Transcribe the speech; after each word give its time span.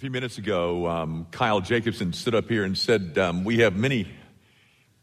A 0.00 0.08
few 0.08 0.10
minutes 0.10 0.38
ago, 0.38 0.88
um, 0.88 1.26
Kyle 1.30 1.60
Jacobson 1.60 2.14
stood 2.14 2.34
up 2.34 2.48
here 2.48 2.64
and 2.64 2.78
said, 2.78 3.18
um, 3.18 3.44
We 3.44 3.58
have 3.58 3.76
many 3.76 4.08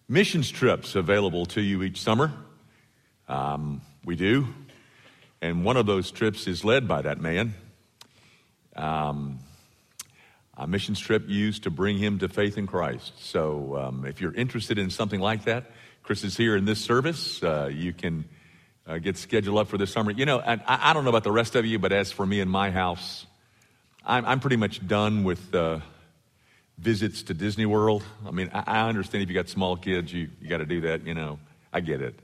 missions 0.09 0.49
trips 0.49 0.95
available 0.95 1.45
to 1.45 1.61
you 1.61 1.83
each 1.83 2.01
summer. 2.01 2.33
Um, 3.27 3.81
we 4.03 4.15
do. 4.15 4.47
And 5.39 5.63
one 5.63 5.77
of 5.77 5.85
those 5.85 6.09
trips 6.09 6.47
is 6.47 6.65
led 6.65 6.87
by 6.87 7.03
that 7.03 7.21
man. 7.21 7.53
Um, 8.75 9.37
a 10.57 10.65
missions 10.65 10.99
trip 10.99 11.25
used 11.27 11.65
to 11.65 11.69
bring 11.69 11.99
him 11.99 12.17
to 12.17 12.27
faith 12.27 12.57
in 12.57 12.65
Christ. 12.65 13.23
So 13.23 13.77
um, 13.77 14.03
if 14.03 14.19
you're 14.19 14.33
interested 14.33 14.79
in 14.79 14.89
something 14.89 15.19
like 15.19 15.43
that, 15.43 15.69
Chris 16.01 16.23
is 16.23 16.35
here 16.35 16.55
in 16.55 16.65
this 16.65 16.79
service. 16.79 17.43
Uh, 17.43 17.69
you 17.71 17.93
can 17.93 18.25
uh, 18.87 18.97
get 18.97 19.15
scheduled 19.15 19.59
up 19.59 19.67
for 19.67 19.77
this 19.77 19.91
summer. 19.91 20.09
You 20.09 20.25
know, 20.25 20.39
I, 20.39 20.59
I 20.67 20.93
don't 20.93 21.03
know 21.03 21.11
about 21.11 21.23
the 21.23 21.31
rest 21.31 21.55
of 21.55 21.67
you, 21.67 21.77
but 21.77 21.91
as 21.91 22.11
for 22.11 22.25
me 22.25 22.39
and 22.39 22.49
my 22.49 22.71
house, 22.71 23.27
I'm, 24.07 24.25
I'm 24.25 24.39
pretty 24.39 24.55
much 24.55 24.87
done 24.87 25.25
with 25.25 25.53
uh, 25.53 25.79
visits 26.77 27.23
to 27.23 27.33
Disney 27.33 27.65
World. 27.65 28.03
I 28.25 28.31
mean, 28.31 28.49
I, 28.53 28.63
I 28.65 28.89
understand 28.89 29.21
if 29.21 29.29
you 29.29 29.35
got 29.35 29.49
small 29.49 29.75
kids, 29.75 30.13
you, 30.13 30.29
you 30.41 30.47
got 30.47 30.59
to 30.59 30.65
do 30.65 30.81
that, 30.81 31.05
you 31.05 31.13
know. 31.13 31.39
I 31.73 31.81
get 31.81 32.01
it. 32.01 32.17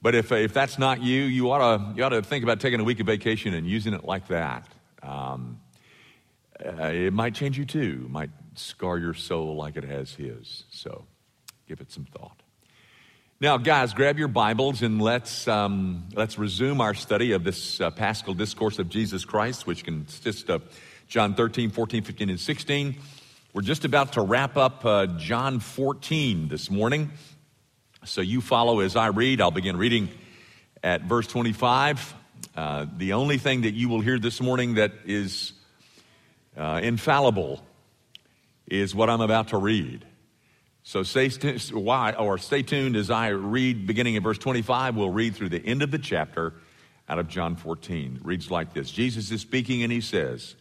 But 0.00 0.14
if, 0.14 0.30
if 0.30 0.54
that's 0.54 0.78
not 0.78 1.02
you, 1.02 1.22
you 1.22 1.50
ought, 1.50 1.78
to, 1.78 1.96
you 1.96 2.04
ought 2.04 2.10
to 2.10 2.22
think 2.22 2.44
about 2.44 2.60
taking 2.60 2.78
a 2.78 2.84
week 2.84 3.00
of 3.00 3.06
vacation 3.06 3.54
and 3.54 3.66
using 3.66 3.92
it 3.92 4.04
like 4.04 4.28
that. 4.28 4.68
Um, 5.02 5.60
uh, 6.64 6.84
it 6.84 7.12
might 7.12 7.34
change 7.34 7.58
you 7.58 7.64
too, 7.64 8.02
it 8.04 8.10
might 8.10 8.30
scar 8.54 8.96
your 8.96 9.14
soul 9.14 9.56
like 9.56 9.76
it 9.76 9.84
has 9.84 10.14
his. 10.14 10.62
So 10.70 11.06
give 11.66 11.80
it 11.80 11.90
some 11.90 12.04
thought. 12.04 12.43
Now, 13.44 13.58
guys, 13.58 13.92
grab 13.92 14.18
your 14.18 14.28
Bibles 14.28 14.80
and 14.80 15.02
let's, 15.02 15.46
um, 15.46 16.08
let's 16.14 16.38
resume 16.38 16.80
our 16.80 16.94
study 16.94 17.32
of 17.32 17.44
this 17.44 17.78
uh, 17.78 17.90
Paschal 17.90 18.32
Discourse 18.32 18.78
of 18.78 18.88
Jesus 18.88 19.26
Christ, 19.26 19.66
which 19.66 19.84
consists 19.84 20.48
of 20.48 20.62
John 21.08 21.34
13, 21.34 21.68
14, 21.68 22.04
15, 22.04 22.30
and 22.30 22.40
16. 22.40 22.96
We're 23.52 23.60
just 23.60 23.84
about 23.84 24.14
to 24.14 24.22
wrap 24.22 24.56
up 24.56 24.86
uh, 24.86 25.08
John 25.18 25.60
14 25.60 26.48
this 26.48 26.70
morning. 26.70 27.10
So 28.06 28.22
you 28.22 28.40
follow 28.40 28.80
as 28.80 28.96
I 28.96 29.08
read. 29.08 29.42
I'll 29.42 29.50
begin 29.50 29.76
reading 29.76 30.08
at 30.82 31.02
verse 31.02 31.26
25. 31.26 32.14
Uh, 32.56 32.86
the 32.96 33.12
only 33.12 33.36
thing 33.36 33.60
that 33.60 33.74
you 33.74 33.90
will 33.90 34.00
hear 34.00 34.18
this 34.18 34.40
morning 34.40 34.76
that 34.76 34.92
is 35.04 35.52
uh, 36.56 36.80
infallible 36.82 37.62
is 38.66 38.94
what 38.94 39.10
I'm 39.10 39.20
about 39.20 39.48
to 39.48 39.58
read. 39.58 40.06
So 40.86 41.02
stay, 41.02 41.30
why, 41.72 42.12
or 42.12 42.36
stay 42.36 42.62
tuned 42.62 42.94
as 42.94 43.10
I 43.10 43.28
read 43.28 43.86
beginning 43.86 44.16
in 44.16 44.22
verse 44.22 44.36
25. 44.36 44.96
We'll 44.96 45.10
read 45.10 45.34
through 45.34 45.48
the 45.48 45.64
end 45.64 45.80
of 45.80 45.90
the 45.90 45.98
chapter 45.98 46.52
out 47.08 47.18
of 47.18 47.26
John 47.26 47.56
14. 47.56 48.16
It 48.16 48.24
reads 48.24 48.50
like 48.50 48.74
this 48.74 48.90
Jesus 48.90 49.30
is 49.30 49.40
speaking 49.40 49.82
and 49.82 49.90
he 49.90 50.02
says, 50.02 50.54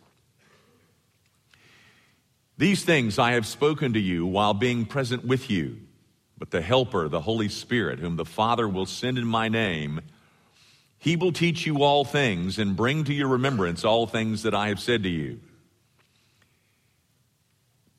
These 2.57 2.85
things 2.85 3.19
I 3.19 3.33
have 3.33 3.45
spoken 3.45 3.93
to 3.93 3.99
you 3.99 4.25
while 4.25 4.53
being 4.53 4.85
present 4.85 5.25
with 5.25 5.51
you, 5.51 5.81
but 6.37 6.51
the 6.51 6.61
Helper, 6.61 7.09
the 7.09 7.21
Holy 7.21 7.49
Spirit, 7.49 7.99
whom 7.99 8.15
the 8.15 8.25
Father 8.25 8.67
will 8.67 8.85
send 8.85 9.17
in 9.17 9.27
my 9.27 9.49
name, 9.49 9.99
he 10.99 11.17
will 11.17 11.33
teach 11.33 11.65
you 11.65 11.83
all 11.83 12.05
things 12.05 12.57
and 12.57 12.77
bring 12.77 13.03
to 13.03 13.13
your 13.13 13.27
remembrance 13.27 13.83
all 13.83 14.07
things 14.07 14.43
that 14.43 14.55
I 14.55 14.69
have 14.69 14.79
said 14.79 15.03
to 15.03 15.09
you. 15.09 15.41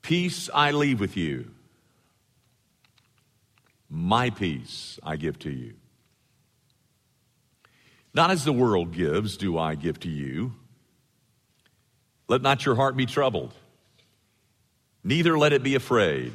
Peace 0.01 0.49
I 0.55 0.71
leave 0.71 1.01
with 1.01 1.19
you. 1.19 1.51
My 3.97 4.31
peace 4.31 4.99
I 5.05 5.15
give 5.15 5.39
to 5.41 5.51
you. 5.51 5.75
Not 8.13 8.33
as 8.33 8.45
the 8.45 8.53
world 8.53 8.93
gives, 8.93 9.37
do 9.37 9.57
I 9.57 9.77
give 9.77 10.01
to 10.01 10.09
you. 10.09 10.53
Let 12.27 12.43
not 12.43 12.67
your 12.67 12.75
heart 12.75 12.97
be 12.97 13.07
troubled, 13.07 13.55
neither 15.05 15.39
let 15.39 15.53
it 15.53 15.63
be 15.63 15.77
afraid. 15.77 16.33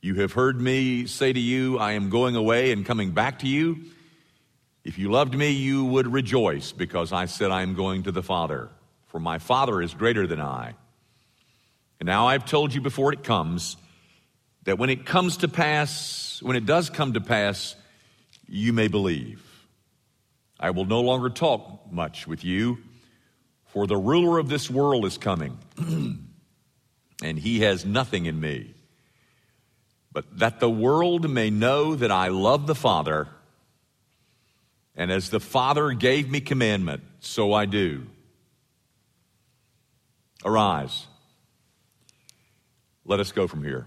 You 0.00 0.14
have 0.16 0.32
heard 0.32 0.58
me 0.58 1.04
say 1.04 1.34
to 1.34 1.38
you, 1.38 1.78
I 1.78 1.92
am 1.92 2.08
going 2.08 2.34
away 2.34 2.72
and 2.72 2.86
coming 2.86 3.10
back 3.10 3.40
to 3.40 3.46
you. 3.46 3.84
If 4.82 4.98
you 4.98 5.10
loved 5.10 5.34
me, 5.34 5.50
you 5.50 5.84
would 5.84 6.06
rejoice 6.06 6.72
because 6.72 7.12
I 7.12 7.26
said, 7.26 7.50
I 7.50 7.60
am 7.60 7.74
going 7.74 8.04
to 8.04 8.12
the 8.12 8.22
Father, 8.22 8.70
for 9.08 9.20
my 9.20 9.38
Father 9.38 9.82
is 9.82 9.92
greater 9.92 10.26
than 10.26 10.40
I. 10.40 10.72
And 11.98 12.06
now 12.06 12.28
I've 12.28 12.46
told 12.46 12.72
you 12.72 12.80
before 12.80 13.12
it 13.12 13.22
comes 13.22 13.76
that 14.64 14.78
when 14.78 14.90
it 14.90 15.06
comes 15.06 15.38
to 15.38 15.48
pass, 15.48 16.40
when 16.42 16.56
it 16.56 16.66
does 16.66 16.90
come 16.90 17.14
to 17.14 17.20
pass, 17.20 17.76
you 18.46 18.72
may 18.72 18.88
believe. 18.88 19.46
I 20.58 20.70
will 20.70 20.84
no 20.84 21.00
longer 21.00 21.30
talk 21.30 21.90
much 21.90 22.26
with 22.26 22.44
you, 22.44 22.78
for 23.68 23.86
the 23.86 23.96
ruler 23.96 24.38
of 24.38 24.48
this 24.48 24.68
world 24.68 25.04
is 25.06 25.16
coming, 25.16 25.56
and 27.22 27.38
he 27.38 27.60
has 27.60 27.86
nothing 27.86 28.26
in 28.26 28.38
me. 28.38 28.74
But 30.12 30.38
that 30.38 30.60
the 30.60 30.68
world 30.68 31.30
may 31.30 31.50
know 31.50 31.94
that 31.94 32.10
I 32.10 32.28
love 32.28 32.66
the 32.66 32.74
Father, 32.74 33.28
and 34.96 35.10
as 35.10 35.30
the 35.30 35.40
Father 35.40 35.92
gave 35.92 36.28
me 36.28 36.40
commandment, 36.40 37.02
so 37.20 37.52
I 37.52 37.64
do. 37.64 38.06
Arise. 40.44 41.06
Let 43.04 43.20
us 43.20 43.32
go 43.32 43.46
from 43.46 43.62
here. 43.62 43.86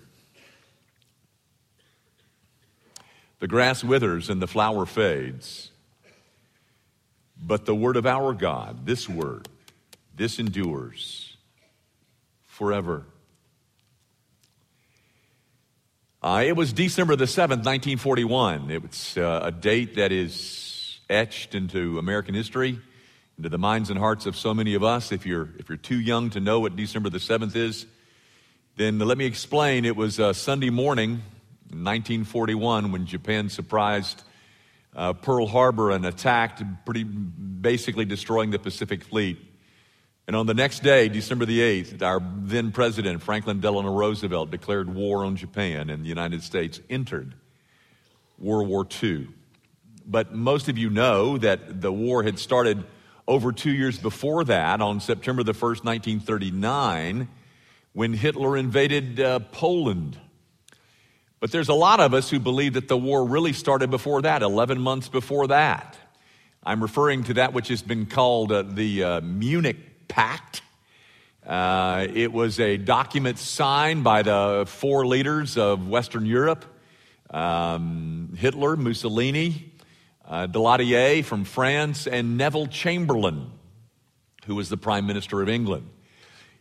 The 3.43 3.49
grass 3.49 3.83
withers 3.83 4.29
and 4.29 4.41
the 4.41 4.47
flower 4.47 4.85
fades. 4.85 5.69
But 7.37 7.65
the 7.65 7.75
word 7.75 7.97
of 7.97 8.05
our 8.05 8.31
God, 8.31 8.85
this 8.85 9.09
word, 9.09 9.49
this 10.15 10.39
endures 10.39 11.35
forever. 12.45 13.03
Uh, 16.21 16.45
it 16.47 16.55
was 16.55 16.71
December 16.71 17.17
the 17.17 17.25
7th, 17.25 17.65
1941. 17.65 18.71
It 18.71 18.81
was 18.81 19.17
uh, 19.17 19.41
a 19.43 19.51
date 19.51 19.97
that 19.97 20.13
is 20.13 21.01
etched 21.09 21.53
into 21.53 21.99
American 21.99 22.35
history, 22.35 22.79
into 23.37 23.49
the 23.49 23.57
minds 23.57 23.89
and 23.89 23.99
hearts 23.99 24.25
of 24.25 24.37
so 24.37 24.53
many 24.53 24.73
of 24.73 24.85
us. 24.85 25.11
If 25.11 25.25
you're, 25.25 25.49
if 25.59 25.67
you're 25.67 25.77
too 25.77 25.99
young 25.99 26.29
to 26.29 26.39
know 26.39 26.61
what 26.61 26.77
December 26.77 27.09
the 27.09 27.17
7th 27.17 27.57
is, 27.57 27.87
then 28.77 28.99
let 28.99 29.17
me 29.17 29.25
explain. 29.25 29.83
It 29.83 29.97
was 29.97 30.17
a 30.17 30.33
Sunday 30.33 30.69
morning 30.69 31.23
1941 31.75 32.91
when 32.91 33.05
Japan 33.05 33.49
surprised 33.49 34.23
uh, 34.95 35.13
Pearl 35.13 35.47
Harbor 35.47 35.91
and 35.91 36.05
attacked, 36.05 36.61
pretty 36.85 37.03
basically 37.03 38.05
destroying 38.05 38.51
the 38.51 38.59
Pacific 38.59 39.03
Fleet. 39.03 39.37
And 40.27 40.35
on 40.35 40.45
the 40.45 40.53
next 40.53 40.83
day, 40.83 41.09
December 41.09 41.45
the 41.45 41.59
8th, 41.59 42.01
our 42.01 42.21
then 42.37 42.71
president, 42.71 43.21
Franklin 43.21 43.59
Delano 43.59 43.93
Roosevelt, 43.93 44.51
declared 44.51 44.93
war 44.93 45.25
on 45.25 45.35
Japan, 45.35 45.89
and 45.89 46.03
the 46.03 46.09
United 46.09 46.43
States 46.43 46.79
entered 46.89 47.35
World 48.39 48.69
War 48.69 48.87
II. 49.03 49.27
But 50.05 50.33
most 50.33 50.69
of 50.69 50.77
you 50.77 50.89
know 50.89 51.37
that 51.37 51.81
the 51.81 51.91
war 51.91 52.23
had 52.23 52.39
started 52.39 52.85
over 53.27 53.51
two 53.51 53.71
years 53.71 53.97
before 53.97 54.43
that, 54.45 54.81
on 54.81 54.99
September 54.99 55.43
the 55.43 55.53
1st, 55.53 55.83
1939, 55.83 57.27
when 57.93 58.13
Hitler 58.13 58.57
invaded 58.57 59.19
uh, 59.19 59.39
Poland. 59.39 60.17
But 61.43 61.51
there's 61.51 61.67
a 61.67 61.73
lot 61.73 61.99
of 61.99 62.13
us 62.13 62.29
who 62.29 62.39
believe 62.39 62.75
that 62.75 62.87
the 62.87 62.97
war 62.97 63.27
really 63.27 63.51
started 63.51 63.91
before 63.91 64.21
that, 64.21 64.41
11 64.41 64.79
months 64.79 65.09
before 65.09 65.47
that. 65.47 65.97
I'm 66.63 66.81
referring 66.81 67.25
to 67.25 67.33
that 67.33 67.51
which 67.51 67.67
has 67.67 67.81
been 67.81 68.05
called 68.05 68.53
uh, 68.53 68.61
the 68.61 69.03
uh, 69.03 69.19
Munich 69.19 70.07
Pact. 70.07 70.61
Uh, 71.45 72.07
it 72.13 72.31
was 72.31 72.61
a 72.61 72.77
document 72.77 73.39
signed 73.39 74.05
by 74.05 74.21
the 74.21 74.63
four 74.65 75.05
leaders 75.05 75.57
of 75.57 75.85
Western 75.89 76.25
Europe 76.25 76.63
um, 77.29 78.29
Hitler, 78.37 78.77
Mussolini, 78.77 79.69
uh, 80.25 80.47
Daladier 80.47 81.25
from 81.25 81.43
France, 81.43 82.07
and 82.07 82.37
Neville 82.37 82.67
Chamberlain, 82.67 83.51
who 84.45 84.55
was 84.55 84.69
the 84.69 84.77
Prime 84.77 85.05
Minister 85.05 85.41
of 85.41 85.49
England. 85.49 85.89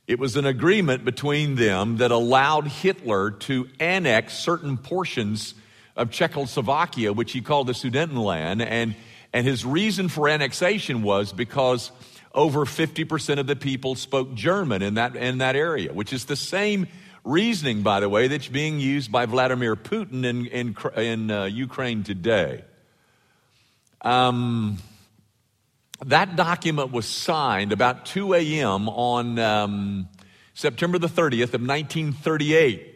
It 0.06 0.19
was 0.19 0.37
an 0.37 0.46
agreement 0.46 1.04
between 1.04 1.54
them 1.54 1.99
that 1.99 2.10
allowed 2.10 2.66
Hitler 2.66 3.31
to 3.31 3.69
annex 3.78 4.34
certain 4.34 4.76
portions 4.76 5.54
of 5.96 6.10
Czechoslovakia, 6.10 7.12
which 7.12 7.32
he 7.32 7.40
called 7.40 7.69
the 7.69 7.72
Sudetenland. 7.72 8.64
And, 8.64 8.96
and 9.32 9.46
his 9.46 9.64
reason 9.64 10.08
for 10.08 10.28
annexation 10.28 11.02
was 11.02 11.32
because 11.32 11.93
over 12.34 12.64
50% 12.64 13.38
of 13.38 13.46
the 13.46 13.54
people 13.54 13.94
spoke 13.94 14.34
German 14.34 14.82
in 14.82 14.94
that, 14.94 15.14
in 15.14 15.38
that 15.38 15.54
area, 15.54 15.93
which 15.93 16.12
is 16.12 16.25
the 16.25 16.37
same 16.37 16.88
reasoning, 17.25 17.82
by 17.82 18.00
the 18.00 18.08
way, 18.08 18.26
that's 18.26 18.49
being 18.49 18.81
used 18.81 19.12
by 19.12 19.26
Vladimir 19.26 19.76
Putin 19.76 20.25
in, 20.25 20.46
in, 20.46 20.76
in 20.96 21.31
uh, 21.31 21.44
Ukraine 21.44 22.02
today. 22.02 22.64
Um, 24.00 24.78
that 26.06 26.37
document 26.37 26.90
was 26.90 27.06
signed 27.06 27.72
about 27.72 28.06
2 28.06 28.34
a.m. 28.34 28.88
on 28.88 29.38
um, 29.38 30.08
September 30.54 30.99
the 30.99 31.08
30th 31.08 31.54
of 31.54 31.62
1938. 31.62 32.88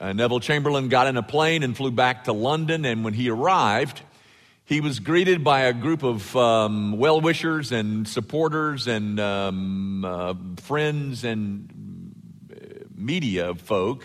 Uh, 0.00 0.12
Neville 0.12 0.40
Chamberlain 0.40 0.88
got 0.88 1.06
in 1.06 1.16
a 1.16 1.22
plane 1.22 1.62
and 1.62 1.76
flew 1.76 1.90
back 1.90 2.24
to 2.24 2.32
London, 2.32 2.84
and 2.84 3.04
when 3.04 3.14
he 3.14 3.30
arrived, 3.30 4.02
he 4.64 4.80
was 4.80 5.00
greeted 5.00 5.42
by 5.42 5.62
a 5.62 5.72
group 5.72 6.02
of 6.02 6.36
um, 6.36 6.98
well 6.98 7.20
wishers 7.20 7.72
and 7.72 8.06
supporters 8.06 8.86
and 8.86 9.18
um, 9.18 10.04
uh, 10.04 10.34
friends 10.58 11.24
and 11.24 12.14
uh, 12.52 12.84
media 12.94 13.54
folk. 13.54 14.04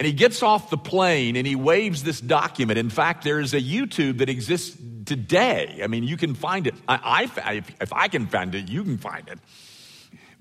And 0.00 0.06
he 0.06 0.12
gets 0.12 0.42
off 0.42 0.70
the 0.70 0.78
plane 0.78 1.36
and 1.36 1.46
he 1.46 1.54
waves 1.54 2.02
this 2.02 2.20
document. 2.20 2.78
In 2.78 2.90
fact, 2.90 3.22
there 3.22 3.38
is 3.38 3.54
a 3.54 3.60
YouTube 3.60 4.18
that 4.18 4.28
exists 4.28 4.76
today. 5.04 5.80
I 5.84 5.86
mean, 5.86 6.04
you 6.04 6.16
can 6.16 6.34
find 6.34 6.66
it. 6.66 6.74
I, 6.88 7.30
I 7.44 7.52
if, 7.52 7.70
if, 7.80 7.92
I 7.92 8.08
can 8.08 8.26
find 8.26 8.54
it, 8.54 8.68
you 8.68 8.82
can 8.82 8.98
find 8.98 9.28
it. 9.28 9.38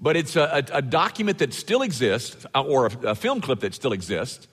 But 0.02 0.16
it's 0.16 0.36
a, 0.36 0.64
a, 0.72 0.78
a 0.78 0.82
document 0.82 1.40
that 1.40 1.54
still 1.54 1.82
exists, 1.82 2.46
uh, 2.56 2.62
or 2.62 2.88
a, 2.88 3.10
a 3.10 3.16
film 3.16 3.42
clip 3.42 3.60
that 3.60 3.76
still 3.76 3.92
exists 3.92 4.48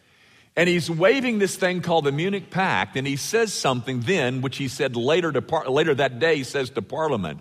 and 0.57 0.71
he's 0.71 0.91
waving 0.91 1.39
this 1.39 1.55
thing 1.57 1.83
called 1.83 2.07
the 2.07 2.13
Munich 2.13 2.51
Pact, 2.51 2.97
and 2.97 3.07
he 3.07 3.17
says 3.17 3.53
something 3.53 4.01
then, 4.01 4.41
which 4.41 4.57
he 4.57 4.69
said 4.69 4.97
later, 4.97 5.31
to 5.31 5.43
par- 5.43 5.69
later 5.69 5.95
that 5.95 6.19
day, 6.19 6.37
he 6.37 6.45
says 6.45 6.71
to 6.71 6.83
Parliament. 6.83 7.41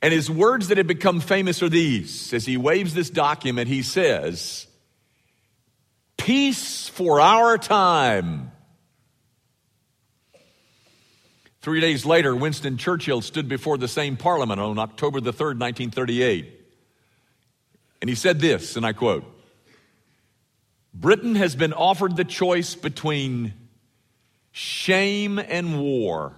And 0.00 0.14
his 0.14 0.30
words 0.30 0.68
that 0.68 0.78
have 0.78 0.86
become 0.86 1.20
famous 1.20 1.62
are 1.62 1.68
these. 1.68 2.32
As 2.32 2.46
he 2.46 2.56
waves 2.56 2.94
this 2.94 3.10
document, 3.10 3.68
he 3.68 3.82
says, 3.82 4.66
Peace 6.20 6.86
for 6.86 7.18
our 7.18 7.56
time. 7.56 8.52
Three 11.62 11.80
days 11.80 12.04
later, 12.04 12.36
Winston 12.36 12.76
Churchill 12.76 13.22
stood 13.22 13.48
before 13.48 13.78
the 13.78 13.88
same 13.88 14.18
parliament 14.18 14.60
on 14.60 14.78
October 14.78 15.22
the 15.22 15.32
3rd, 15.32 15.58
1938. 15.58 16.60
And 18.02 18.10
he 18.10 18.14
said 18.14 18.38
this, 18.38 18.76
and 18.76 18.84
I 18.84 18.92
quote, 18.92 19.24
Britain 20.92 21.36
has 21.36 21.56
been 21.56 21.72
offered 21.72 22.16
the 22.16 22.24
choice 22.24 22.74
between 22.74 23.54
shame 24.52 25.38
and 25.38 25.80
war. 25.80 26.34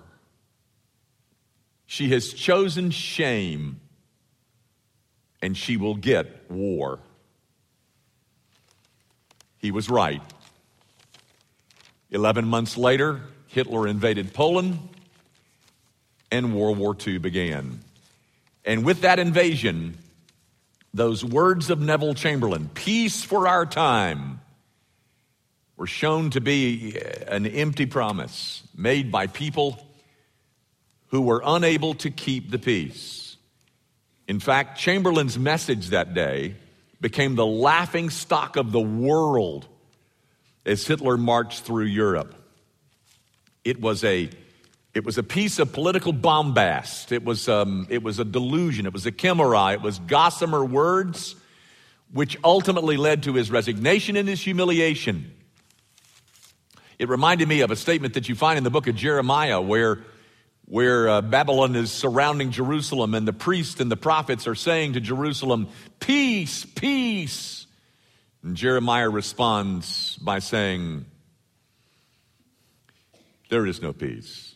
She 1.87 2.11
has 2.11 2.33
chosen 2.33 2.93
shame, 2.93 3.81
and 5.43 5.57
she 5.57 5.77
will 5.77 5.97
get 5.97 6.49
war. 6.49 7.01
He 9.63 9.71
was 9.71 9.89
right. 9.89 10.21
Eleven 12.11 12.47
months 12.47 12.77
later, 12.77 13.21
Hitler 13.47 13.87
invaded 13.87 14.35
Poland, 14.35 14.79
and 16.31 16.55
World 16.55 16.79
War 16.79 16.97
II 17.07 17.19
began. 17.19 17.81
And 18.65 18.85
with 18.85 19.03
that 19.03 19.19
invasion, 19.19 19.97
those 20.93 21.25
words 21.25 21.71
of 21.71 21.81
Neville 21.81 22.15
Chamberlain, 22.15 22.71
peace 22.75 23.23
for 23.23 23.47
our 23.47 23.65
time, 23.65 24.41
were 25.77 25.87
shown 25.87 26.31
to 26.31 26.41
be 26.41 26.99
uh, 26.99 27.35
an 27.35 27.47
empty 27.47 27.87
promise 27.87 28.63
made 28.77 29.11
by 29.11 29.27
people 29.27 29.87
who 31.09 31.23
were 31.23 31.43
unable 31.45 31.95
to 31.95 32.11
keep 32.11 32.51
the 32.51 32.59
peace. 32.59 33.37
In 34.27 34.41
fact, 34.41 34.79
Chamberlain's 34.79 35.39
message 35.39 35.89
that 35.89 36.15
day 36.15 36.57
became 37.03 37.35
the 37.35 37.45
laughing 37.45 38.09
stock 38.09 38.57
of 38.57 38.73
the 38.73 38.81
world 38.81 39.67
as 40.65 40.87
Hitler 40.87 41.19
marched 41.19 41.65
through 41.65 41.85
Europe. 41.85 42.35
It 43.65 43.81
was 43.81 44.03
a 44.05 44.31
it 44.95 45.07
was 45.07 45.17
a 45.17 45.23
piece 45.23 45.59
of 45.59 45.73
political 45.73 46.13
bombast. 46.13 47.13
It 47.13 47.25
was, 47.25 47.49
um, 47.49 47.87
it 47.89 48.03
was 48.03 48.19
a 48.19 48.27
delusion. 48.27 48.85
It 48.85 48.93
was 48.93 49.07
a 49.07 49.11
chimera. 49.11 49.73
It 49.73 49.81
was 49.81 49.99
gossamer 50.01 50.63
words, 50.63 51.35
which 52.13 52.37
ultimately 52.45 52.99
led 52.99 53.23
to 53.23 53.33
his 53.33 53.51
resignation 53.51 54.17
and 54.17 54.29
his 54.29 54.43
humiliation. 54.43 55.33
It 56.99 57.09
reminded 57.09 57.49
me 57.49 57.63
of 57.63 57.71
a 57.71 57.77
statement 57.77 58.15
that 58.15 58.29
you 58.29 58.35
find 58.35 58.59
in 58.59 58.65
the 58.65 58.71
book 58.71 58.87
of 58.87 58.95
Jeremiah 58.95 59.63
where, 59.63 60.01
where 60.73 61.07
uh, 61.07 61.21
Babylon 61.21 61.77
is 61.77 61.93
surrounding 61.93 62.51
Jerusalem 62.51 63.13
and 63.13 63.29
the 63.29 63.33
priests 63.35 63.79
and 63.79 63.91
the 63.91 63.97
prophets 63.97 64.47
are 64.47 64.55
saying 64.55 64.95
to 64.95 65.01
Jerusalem, 65.01 65.69
Peace, 66.01 66.65
peace. 66.65 67.67
And 68.43 68.57
Jeremiah 68.57 69.11
responds 69.11 70.17
by 70.17 70.39
saying, 70.39 71.05
There 73.51 73.67
is 73.67 73.83
no 73.83 73.93
peace. 73.93 74.55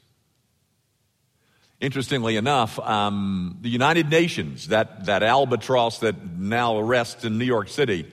Interestingly 1.83 2.37
enough, 2.37 2.79
um, 2.79 3.59
the 3.61 3.69
United 3.69 4.09
Nations, 4.09 4.69
that, 4.69 5.05
that 5.05 5.23
albatross 5.23 5.99
that 5.99 6.39
now 6.39 6.81
rests 6.81 7.27
in 7.27 7.37
New 7.37 7.45
York 7.45 7.69
City, 7.69 8.11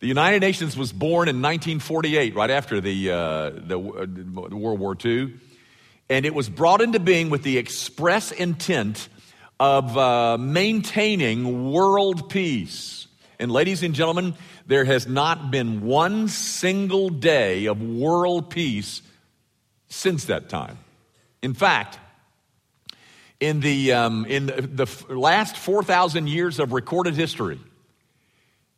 the 0.00 0.08
United 0.08 0.40
Nations 0.40 0.76
was 0.76 0.92
born 0.92 1.28
in 1.28 1.36
1948, 1.36 2.34
right 2.34 2.50
after 2.50 2.80
the, 2.80 3.10
uh, 3.12 3.50
the, 3.50 3.78
uh, 3.78 4.56
World 4.56 4.80
War 4.80 4.96
II, 5.04 5.32
and 6.10 6.26
it 6.26 6.34
was 6.34 6.48
brought 6.48 6.82
into 6.82 6.98
being 6.98 7.30
with 7.30 7.44
the 7.44 7.56
express 7.56 8.32
intent 8.32 9.08
of 9.60 9.96
uh, 9.96 10.36
maintaining 10.36 11.70
world 11.72 12.28
peace. 12.28 13.06
And, 13.38 13.50
ladies 13.50 13.84
and 13.84 13.94
gentlemen, 13.94 14.34
there 14.66 14.84
has 14.84 15.06
not 15.06 15.52
been 15.52 15.82
one 15.82 16.26
single 16.26 17.10
day 17.10 17.66
of 17.66 17.80
world 17.80 18.50
peace 18.50 19.02
since 19.88 20.24
that 20.24 20.48
time. 20.48 20.78
In 21.42 21.54
fact, 21.54 21.98
in 23.38 23.60
the, 23.60 23.92
um, 23.92 24.26
in 24.26 24.46
the 24.46 24.88
last 25.08 25.56
4,000 25.56 26.26
years 26.26 26.58
of 26.58 26.72
recorded 26.72 27.14
history, 27.14 27.60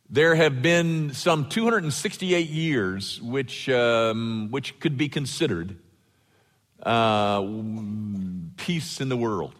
there 0.07 0.35
have 0.35 0.61
been 0.61 1.13
some 1.13 1.49
268 1.49 2.47
years 2.47 3.19
which, 3.21 3.67
um, 3.69 4.49
which 4.51 4.79
could 4.79 4.97
be 4.97 5.09
considered 5.09 5.77
uh, 6.83 7.41
peace 8.57 9.01
in 9.01 9.09
the 9.09 9.17
world. 9.17 9.53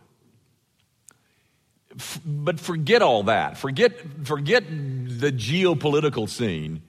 F- 1.96 2.20
but 2.26 2.60
forget 2.60 3.02
all 3.02 3.24
that. 3.24 3.58
Forget, 3.58 3.94
forget 4.24 4.64
the 4.68 5.32
geopolitical 5.32 6.30
scene. 6.30 6.82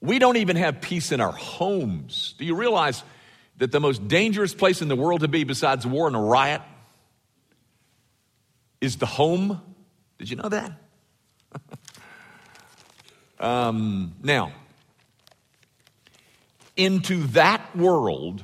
We 0.00 0.18
don't 0.18 0.36
even 0.36 0.56
have 0.56 0.80
peace 0.80 1.12
in 1.12 1.20
our 1.20 1.32
homes. 1.32 2.34
Do 2.38 2.44
you 2.44 2.54
realize 2.54 3.02
that 3.58 3.72
the 3.72 3.80
most 3.80 4.06
dangerous 4.08 4.54
place 4.54 4.82
in 4.82 4.88
the 4.88 4.96
world 4.96 5.20
to 5.20 5.28
be 5.28 5.44
besides 5.44 5.86
war 5.86 6.06
and 6.06 6.16
a 6.16 6.20
riot 6.20 6.62
is 8.80 8.96
the 8.96 9.06
home? 9.06 9.60
Did 10.18 10.30
you 10.30 10.36
know 10.36 10.48
that? 10.48 10.72
Um, 13.38 14.14
now, 14.22 14.52
into 16.76 17.26
that 17.28 17.76
world, 17.76 18.42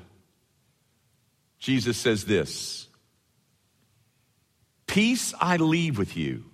Jesus 1.62 1.96
says 1.96 2.24
this 2.24 2.88
Peace 4.88 5.32
I 5.40 5.56
leave 5.56 5.96
with 5.96 6.16
you, 6.16 6.44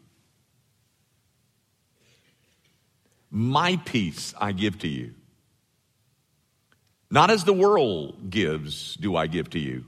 my 3.31 3.77
peace 3.87 4.35
I 4.39 4.53
give 4.53 4.79
to 4.81 4.89
you. 4.89 5.15
Not 7.11 7.31
as 7.31 7.45
the 7.45 7.55
world 7.55 8.29
gives, 8.29 8.97
do 8.97 9.17
I 9.17 9.29
give 9.29 9.49
to 9.51 9.59
you. 9.59 9.87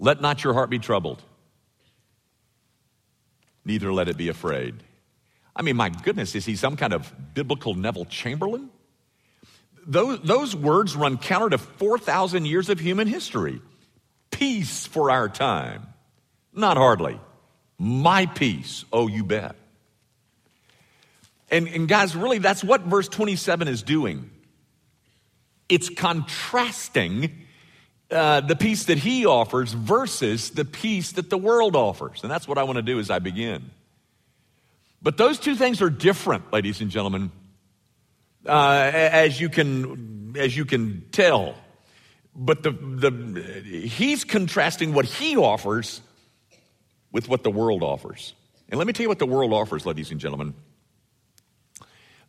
Let 0.00 0.20
not 0.20 0.42
your 0.42 0.52
heart 0.52 0.68
be 0.68 0.80
troubled, 0.80 1.22
neither 3.64 3.92
let 3.92 4.08
it 4.08 4.16
be 4.16 4.28
afraid. 4.28 4.82
I 5.54 5.62
mean, 5.62 5.76
my 5.76 5.90
goodness, 5.90 6.34
is 6.34 6.44
he 6.44 6.56
some 6.56 6.76
kind 6.76 6.92
of 6.92 7.14
biblical 7.34 7.74
Neville 7.74 8.06
Chamberlain? 8.06 8.68
Those, 9.86 10.20
those 10.20 10.56
words 10.56 10.96
run 10.96 11.16
counter 11.16 11.50
to 11.50 11.58
4,000 11.58 12.44
years 12.44 12.68
of 12.68 12.80
human 12.80 13.06
history. 13.06 13.60
Peace 14.30 14.86
for 14.86 15.10
our 15.10 15.28
time. 15.28 15.86
Not 16.52 16.76
hardly. 16.76 17.20
My 17.78 18.26
peace. 18.26 18.84
Oh, 18.92 19.06
you 19.06 19.24
bet. 19.24 19.54
And, 21.50 21.68
and 21.68 21.86
guys, 21.86 22.16
really, 22.16 22.38
that's 22.38 22.64
what 22.64 22.82
verse 22.82 23.08
27 23.08 23.68
is 23.68 23.82
doing. 23.82 24.30
It's 25.68 25.88
contrasting 25.88 27.46
uh, 28.10 28.40
the 28.40 28.56
peace 28.56 28.84
that 28.84 28.98
he 28.98 29.26
offers 29.26 29.72
versus 29.72 30.50
the 30.50 30.64
peace 30.64 31.12
that 31.12 31.30
the 31.30 31.38
world 31.38 31.76
offers. 31.76 32.22
And 32.22 32.30
that's 32.30 32.48
what 32.48 32.58
I 32.58 32.64
want 32.64 32.76
to 32.76 32.82
do 32.82 32.98
as 32.98 33.10
I 33.10 33.20
begin. 33.20 33.70
But 35.02 35.16
those 35.16 35.38
two 35.38 35.54
things 35.54 35.82
are 35.82 35.90
different, 35.90 36.52
ladies 36.52 36.80
and 36.80 36.90
gentlemen, 36.90 37.30
uh, 38.46 38.90
as 38.92 39.40
you 39.40 39.48
can 39.48 40.34
as 40.38 40.56
you 40.56 40.64
can 40.64 41.04
tell. 41.12 41.54
But 42.34 42.62
the, 42.62 42.70
the, 42.70 43.62
he's 43.88 44.24
contrasting 44.24 44.92
what 44.92 45.06
he 45.06 45.36
offers 45.36 46.02
with 47.10 47.28
what 47.28 47.42
the 47.42 47.50
world 47.50 47.82
offers. 47.82 48.34
And 48.68 48.78
let 48.78 48.86
me 48.86 48.92
tell 48.92 49.04
you 49.04 49.08
what 49.08 49.18
the 49.18 49.26
world 49.26 49.52
offers, 49.52 49.86
ladies 49.86 50.10
and 50.10 50.20
gentlemen. 50.20 50.54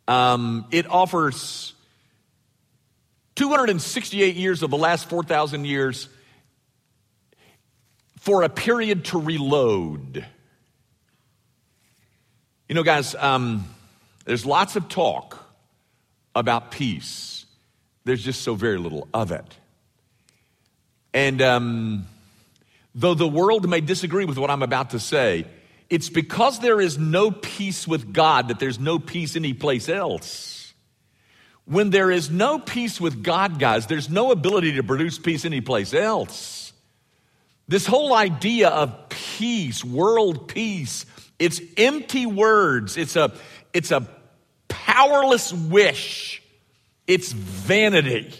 Um, 0.06 0.64
it 0.70 0.90
offers 0.90 1.74
268 3.34 4.36
years 4.36 4.62
of 4.62 4.70
the 4.70 4.78
last 4.78 5.10
4,000 5.10 5.66
years 5.66 6.08
for 8.18 8.42
a 8.42 8.48
period 8.48 9.04
to 9.06 9.20
reload. 9.20 10.24
You 12.68 12.74
know, 12.74 12.82
guys, 12.82 13.14
um, 13.14 13.66
there's 14.24 14.46
lots 14.46 14.76
of 14.76 14.88
talk 14.88 15.47
about 16.34 16.70
peace, 16.70 17.46
there's 18.04 18.22
just 18.22 18.42
so 18.42 18.54
very 18.54 18.78
little 18.78 19.08
of 19.12 19.32
it. 19.32 19.56
And 21.12 21.42
um, 21.42 22.06
though 22.94 23.14
the 23.14 23.28
world 23.28 23.68
may 23.68 23.80
disagree 23.80 24.24
with 24.24 24.38
what 24.38 24.50
I'm 24.50 24.62
about 24.62 24.90
to 24.90 25.00
say, 25.00 25.46
it's 25.90 26.10
because 26.10 26.60
there 26.60 26.80
is 26.80 26.98
no 26.98 27.30
peace 27.30 27.88
with 27.88 28.12
God 28.12 28.48
that 28.48 28.58
there's 28.58 28.78
no 28.78 28.98
peace 28.98 29.36
anyplace 29.36 29.88
else. 29.88 30.72
When 31.64 31.90
there 31.90 32.10
is 32.10 32.30
no 32.30 32.58
peace 32.58 33.00
with 33.00 33.22
God, 33.22 33.58
guys, 33.58 33.86
there's 33.86 34.08
no 34.08 34.32
ability 34.32 34.72
to 34.76 34.82
produce 34.82 35.18
peace 35.18 35.44
anyplace 35.44 35.92
else. 35.92 36.72
This 37.68 37.86
whole 37.86 38.14
idea 38.14 38.68
of 38.68 39.08
peace, 39.10 39.84
world 39.84 40.48
peace, 40.48 41.04
it's 41.38 41.60
empty 41.76 42.24
words. 42.24 42.96
It's 42.96 43.16
a, 43.16 43.32
it's 43.74 43.90
a 43.90 44.08
powerless 44.98 45.52
wish. 45.52 46.42
It's 47.06 47.32
vanity. 47.32 48.34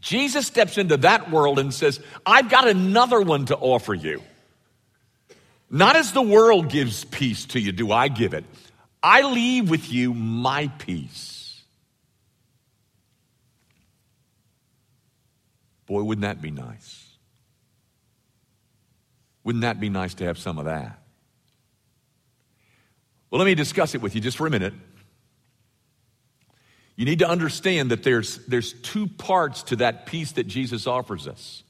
Jesus 0.00 0.46
steps 0.46 0.76
into 0.76 0.96
that 0.98 1.30
world 1.30 1.58
and 1.58 1.72
says, 1.72 2.00
I've 2.26 2.50
got 2.50 2.68
another 2.68 3.20
one 3.20 3.46
to 3.46 3.56
offer 3.56 3.94
you. 3.94 4.22
Not 5.70 5.96
as 5.96 6.12
the 6.12 6.22
world 6.22 6.68
gives 6.68 7.04
peace 7.04 7.46
to 7.46 7.60
you, 7.60 7.72
do 7.72 7.90
I 7.90 8.08
give 8.08 8.34
it. 8.34 8.44
I 9.02 9.22
leave 9.22 9.70
with 9.70 9.92
you 9.92 10.12
my 10.14 10.68
peace. 10.78 11.62
Boy, 15.86 16.02
wouldn't 16.02 16.22
that 16.22 16.42
be 16.42 16.50
nice? 16.50 17.02
Wouldn't 19.42 19.62
that 19.62 19.78
be 19.78 19.90
nice 19.90 20.14
to 20.14 20.24
have 20.24 20.38
some 20.38 20.58
of 20.58 20.64
that? 20.64 20.98
Well, 23.30 23.38
let 23.38 23.46
me 23.46 23.54
discuss 23.54 23.94
it 23.94 24.02
with 24.02 24.14
you 24.14 24.20
just 24.20 24.36
for 24.36 24.46
a 24.46 24.50
minute. 24.50 24.74
You 26.96 27.04
need 27.04 27.18
to 27.20 27.28
understand 27.28 27.90
that 27.90 28.02
there's, 28.02 28.38
there's 28.46 28.72
two 28.72 29.06
parts 29.06 29.64
to 29.64 29.76
that 29.76 30.06
peace 30.06 30.32
that 30.32 30.46
Jesus 30.46 30.86
offers 30.86 31.26
us. 31.26 31.62